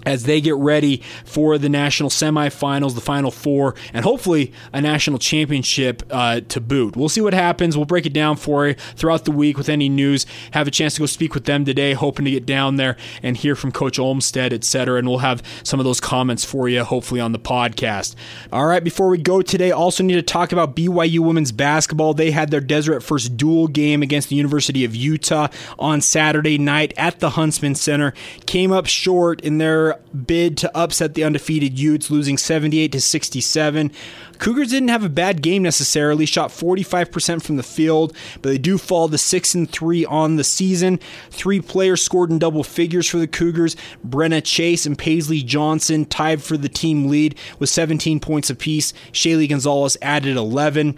as 0.07 0.23
they 0.23 0.41
get 0.41 0.55
ready 0.55 1.03
for 1.25 1.59
the 1.59 1.69
national 1.69 2.09
semifinals, 2.09 2.95
the 2.95 3.01
final 3.01 3.31
four, 3.31 3.75
and 3.93 4.05
hopefully 4.05 4.53
a 4.73 4.81
national 4.81 5.19
championship 5.19 6.03
uh, 6.11 6.41
to 6.49 6.61
boot. 6.61 6.97
We'll 6.97 7.11
see 7.11 7.21
what 7.21 7.35
happens. 7.35 7.77
We'll 7.77 7.85
break 7.85 8.07
it 8.07 8.13
down 8.13 8.37
for 8.37 8.69
you 8.69 8.75
throughout 8.75 9.25
the 9.25 9.33
week 9.33 9.59
with 9.59 9.69
any 9.69 9.89
news. 9.89 10.25
Have 10.53 10.69
a 10.69 10.71
chance 10.71 10.95
to 10.95 11.01
go 11.01 11.07
speak 11.07 11.35
with 11.35 11.45
them 11.45 11.65
today, 11.65 11.93
hoping 11.93 12.25
to 12.25 12.31
get 12.31 12.47
down 12.47 12.77
there 12.77 12.97
and 13.23 13.37
hear 13.37 13.57
from 13.57 13.73
Coach 13.73 13.99
Olmstead, 13.99 14.53
etc. 14.53 14.99
And 14.99 15.09
we'll 15.09 15.19
have 15.19 15.43
some 15.65 15.81
of 15.81 15.85
those 15.85 16.01
comments 16.01 16.45
for 16.45 16.69
you, 16.69 16.85
hopefully, 16.85 17.21
on 17.21 17.33
the 17.33 17.39
podcast. 17.39 18.15
All 18.53 18.67
right, 18.67 18.83
before 18.85 19.09
we 19.09 19.19
go 19.19 19.43
today, 19.43 19.73
also 19.73 20.05
need 20.05 20.15
to 20.15 20.23
talk 20.23 20.53
about 20.53 20.77
BYU 20.77 21.19
women's 21.19 21.51
basketball. 21.51 22.15
They 22.15 22.31
had 22.31 22.51
their 22.51 22.61
Deseret 22.61 23.03
First 23.03 23.37
Duel 23.37 23.67
game 23.67 24.03
against 24.03 24.29
the 24.29 24.37
University 24.37 24.85
of 24.85 24.95
Utah 24.95 25.49
on 25.79 26.01
Saturday 26.01 26.59
night 26.59 26.95
at 26.97 27.19
the 27.19 27.31
Huntsman 27.31 27.75
Center. 27.75 28.15
Came 28.47 28.71
up 28.71 28.87
short 28.87 29.41
in 29.41 29.59
their 29.59 29.96
bid 30.27 30.57
to 30.59 30.77
upset 30.77 31.15
the 31.15 31.25
undefeated 31.25 31.79
Utes, 31.79 32.11
losing 32.11 32.39
78 32.39 32.93
to 32.93 33.01
67. 33.01 33.93
Cougars 34.39 34.71
didn't 34.71 34.89
have 34.89 35.05
a 35.05 35.09
bad 35.09 35.43
game 35.43 35.63
necessarily, 35.63 36.27
shot 36.27 36.51
45% 36.51 37.43
from 37.43 37.57
the 37.57 37.63
field, 37.63 38.15
but 38.43 38.51
they 38.51 38.59
do 38.59 38.79
fall 38.79 39.09
to 39.09 39.19
6 39.19 39.55
and 39.55 39.71
3 39.71 40.05
on 40.07 40.37
the 40.37 40.45
season. 40.45 40.99
Three 41.31 41.61
players 41.61 42.03
scored 42.03 42.31
in 42.31 42.39
double 42.39 42.65
figures 42.65 43.09
for 43.09 43.19
the 43.19 43.27
Cougars. 43.27 43.77
Brenna 44.07 44.43
Chase 44.43 44.87
and 44.87 44.99
Paisley 44.99 45.43
Johnson 45.43 46.05
tied 46.05 46.43
for 46.43 46.57
the 46.57 46.69
team 46.69 47.09
lead 47.09 47.37
with 47.59 47.69
17 47.69 48.21
points 48.21 48.51
apiece. 48.51 48.93
Shaylee 49.13 49.49
Gonzalez 49.49 49.97
added 50.03 50.37
11. 50.37 50.97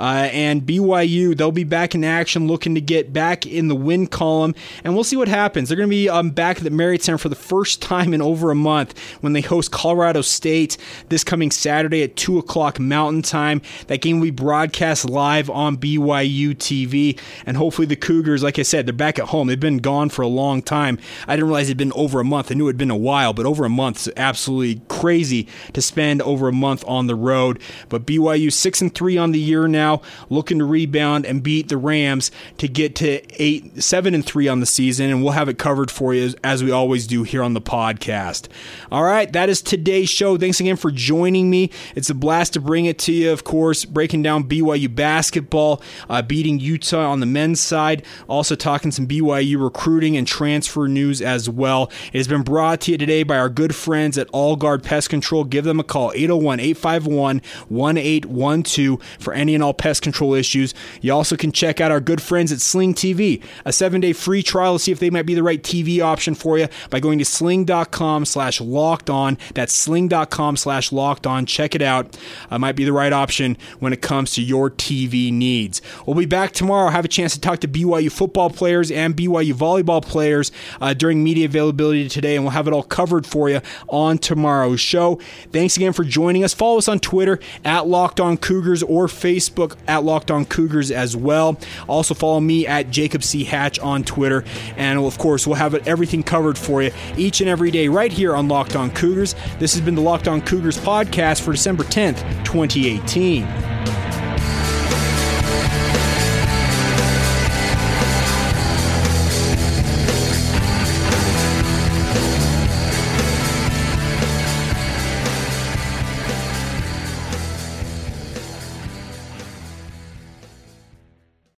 Uh, 0.00 0.30
and 0.32 0.62
BYU, 0.62 1.36
they'll 1.36 1.52
be 1.52 1.62
back 1.62 1.94
in 1.94 2.04
action 2.04 2.46
looking 2.46 2.74
to 2.74 2.80
get 2.80 3.12
back 3.12 3.46
in 3.46 3.68
the 3.68 3.74
win 3.74 4.06
column, 4.06 4.54
and 4.82 4.94
we'll 4.94 5.04
see 5.04 5.16
what 5.16 5.28
happens. 5.28 5.68
They're 5.68 5.76
going 5.76 5.90
to 5.90 5.94
be 5.94 6.08
um, 6.08 6.30
back 6.30 6.56
at 6.56 6.64
the 6.64 6.70
Marriott 6.70 7.02
Center 7.02 7.18
for 7.18 7.28
the 7.28 7.34
first 7.34 7.82
time 7.82 8.14
in 8.14 8.22
over 8.22 8.50
a 8.50 8.54
month 8.54 8.98
when 9.20 9.34
they 9.34 9.42
host 9.42 9.70
Colorado 9.70 10.22
State 10.22 10.78
this 11.10 11.22
coming 11.22 11.50
Saturday 11.50 12.02
at 12.02 12.16
2 12.16 12.38
o'clock 12.38 12.79
Mountain 12.80 13.22
Time. 13.22 13.62
That 13.86 14.00
game 14.00 14.18
will 14.18 14.26
be 14.26 14.30
broadcast 14.30 15.08
live 15.08 15.50
on 15.50 15.76
BYU 15.76 16.54
TV, 16.54 17.18
and 17.46 17.56
hopefully 17.56 17.86
the 17.86 17.96
Cougars, 17.96 18.42
like 18.42 18.58
I 18.58 18.62
said, 18.62 18.86
they're 18.86 18.92
back 18.92 19.18
at 19.18 19.28
home. 19.28 19.48
They've 19.48 19.58
been 19.58 19.78
gone 19.78 20.08
for 20.08 20.22
a 20.22 20.28
long 20.28 20.62
time. 20.62 20.98
I 21.26 21.36
didn't 21.36 21.48
realize 21.48 21.68
it'd 21.68 21.76
been 21.76 21.92
over 21.94 22.20
a 22.20 22.24
month. 22.24 22.50
I 22.50 22.54
knew 22.54 22.66
it'd 22.66 22.76
been 22.76 22.90
a 22.90 22.96
while, 22.96 23.32
but 23.32 23.46
over 23.46 23.64
a 23.64 23.70
month 23.70 24.06
is 24.06 24.12
absolutely 24.16 24.82
crazy 24.88 25.48
to 25.72 25.82
spend 25.82 26.22
over 26.22 26.48
a 26.48 26.52
month 26.52 26.84
on 26.86 27.06
the 27.06 27.14
road. 27.14 27.60
But 27.88 28.06
BYU 28.06 28.52
six 28.52 28.80
and 28.80 28.94
three 28.94 29.16
on 29.16 29.32
the 29.32 29.38
year 29.38 29.68
now 29.68 30.02
looking 30.28 30.58
to 30.58 30.64
rebound 30.64 31.26
and 31.26 31.42
beat 31.42 31.68
the 31.68 31.76
Rams 31.76 32.30
to 32.58 32.68
get 32.68 32.94
to 32.96 33.22
eight, 33.42 33.82
seven 33.82 34.14
and 34.14 34.24
three 34.24 34.48
on 34.48 34.60
the 34.60 34.66
season, 34.66 35.10
and 35.10 35.22
we'll 35.22 35.32
have 35.32 35.48
it 35.48 35.58
covered 35.58 35.90
for 35.90 36.14
you 36.14 36.24
as, 36.24 36.36
as 36.42 36.64
we 36.64 36.70
always 36.70 37.06
do 37.06 37.22
here 37.22 37.42
on 37.42 37.54
the 37.54 37.60
podcast. 37.60 38.48
All 38.90 39.02
right, 39.02 39.32
that 39.32 39.48
is 39.48 39.62
today's 39.62 40.08
show. 40.08 40.36
Thanks 40.36 40.60
again 40.60 40.76
for 40.76 40.90
joining 40.90 41.50
me. 41.50 41.70
It's 41.94 42.10
a 42.10 42.14
blast 42.14 42.54
to 42.54 42.60
bring 42.70 42.84
it 42.84 43.00
to 43.00 43.12
you. 43.12 43.32
Of 43.32 43.42
course, 43.42 43.84
breaking 43.84 44.22
down 44.22 44.44
BYU 44.44 44.94
basketball, 44.94 45.82
uh, 46.08 46.22
beating 46.22 46.60
Utah 46.60 47.10
on 47.10 47.18
the 47.18 47.26
men's 47.26 47.58
side, 47.60 48.04
also 48.28 48.54
talking 48.54 48.92
some 48.92 49.08
BYU 49.08 49.60
recruiting 49.60 50.16
and 50.16 50.24
transfer 50.24 50.86
news 50.86 51.20
as 51.20 51.50
well. 51.50 51.90
It 52.12 52.18
has 52.18 52.28
been 52.28 52.42
brought 52.42 52.82
to 52.82 52.92
you 52.92 52.96
today 52.96 53.24
by 53.24 53.38
our 53.38 53.48
good 53.48 53.74
friends 53.74 54.16
at 54.16 54.28
All 54.30 54.54
Guard 54.54 54.84
Pest 54.84 55.10
Control. 55.10 55.42
Give 55.42 55.64
them 55.64 55.80
a 55.80 55.82
call 55.82 56.12
801 56.14 56.60
851 56.60 57.42
1812 57.70 59.02
for 59.18 59.32
any 59.32 59.56
and 59.56 59.64
all 59.64 59.74
pest 59.74 60.02
control 60.02 60.34
issues. 60.34 60.72
You 61.00 61.12
also 61.12 61.36
can 61.36 61.50
check 61.50 61.80
out 61.80 61.90
our 61.90 61.98
good 61.98 62.22
friends 62.22 62.52
at 62.52 62.60
Sling 62.60 62.94
TV, 62.94 63.42
a 63.64 63.72
seven 63.72 64.00
day 64.00 64.12
free 64.12 64.44
trial 64.44 64.74
to 64.74 64.78
see 64.78 64.92
if 64.92 65.00
they 65.00 65.10
might 65.10 65.26
be 65.26 65.34
the 65.34 65.42
right 65.42 65.60
TV 65.60 66.00
option 66.00 66.36
for 66.36 66.56
you 66.56 66.68
by 66.88 67.00
going 67.00 67.18
to 67.18 67.24
sling.com 67.24 68.26
slash 68.26 68.60
locked 68.60 69.10
on. 69.10 69.38
That's 69.54 69.74
sling.com 69.74 70.56
slash 70.56 70.92
locked 70.92 71.26
on. 71.26 71.46
Check 71.46 71.74
it 71.74 71.82
out. 71.82 72.16
Uh, 72.48 72.59
might 72.60 72.76
be 72.76 72.84
the 72.84 72.92
right 72.92 73.12
option 73.12 73.56
when 73.78 73.92
it 73.92 74.02
comes 74.02 74.32
to 74.32 74.42
your 74.42 74.70
TV 74.70 75.32
needs. 75.32 75.82
We'll 76.06 76.16
be 76.16 76.26
back 76.26 76.52
tomorrow. 76.52 76.90
Have 76.90 77.04
a 77.04 77.08
chance 77.08 77.34
to 77.34 77.40
talk 77.40 77.60
to 77.60 77.68
BYU 77.68 78.12
football 78.12 78.50
players 78.50 78.90
and 78.90 79.16
BYU 79.16 79.54
volleyball 79.54 80.02
players 80.04 80.52
uh, 80.80 80.94
during 80.94 81.24
media 81.24 81.46
availability 81.46 82.08
today, 82.08 82.36
and 82.36 82.44
we'll 82.44 82.52
have 82.52 82.66
it 82.68 82.72
all 82.72 82.82
covered 82.82 83.26
for 83.26 83.48
you 83.48 83.60
on 83.88 84.18
tomorrow's 84.18 84.80
show. 84.80 85.18
Thanks 85.52 85.76
again 85.76 85.92
for 85.92 86.04
joining 86.04 86.44
us. 86.44 86.54
Follow 86.54 86.78
us 86.78 86.88
on 86.88 87.00
Twitter 87.00 87.40
at 87.64 87.86
Locked 87.86 88.20
On 88.20 88.36
Cougars 88.36 88.82
or 88.82 89.06
Facebook 89.06 89.76
at 89.88 90.04
Locked 90.04 90.30
On 90.30 90.44
Cougars 90.44 90.90
as 90.90 91.16
well. 91.16 91.58
Also 91.88 92.14
follow 92.14 92.40
me 92.40 92.66
at 92.66 92.90
Jacob 92.90 93.24
C. 93.24 93.44
Hatch 93.44 93.78
on 93.78 94.04
Twitter, 94.04 94.44
and 94.76 94.98
of 94.98 95.18
course 95.18 95.46
we'll 95.46 95.56
have 95.56 95.74
everything 95.86 96.22
covered 96.22 96.58
for 96.58 96.82
you 96.82 96.90
each 97.16 97.40
and 97.40 97.48
every 97.48 97.70
day 97.70 97.88
right 97.88 98.12
here 98.12 98.36
on 98.36 98.48
Locked 98.48 98.76
On 98.76 98.90
Cougars. 98.90 99.34
This 99.58 99.72
has 99.74 99.80
been 99.80 99.94
the 99.94 100.00
Locked 100.00 100.28
On 100.28 100.40
Cougars 100.40 100.76
podcast 100.78 101.40
for 101.42 101.52
December 101.52 101.84
10th, 101.84 102.44
2018. 102.50 103.46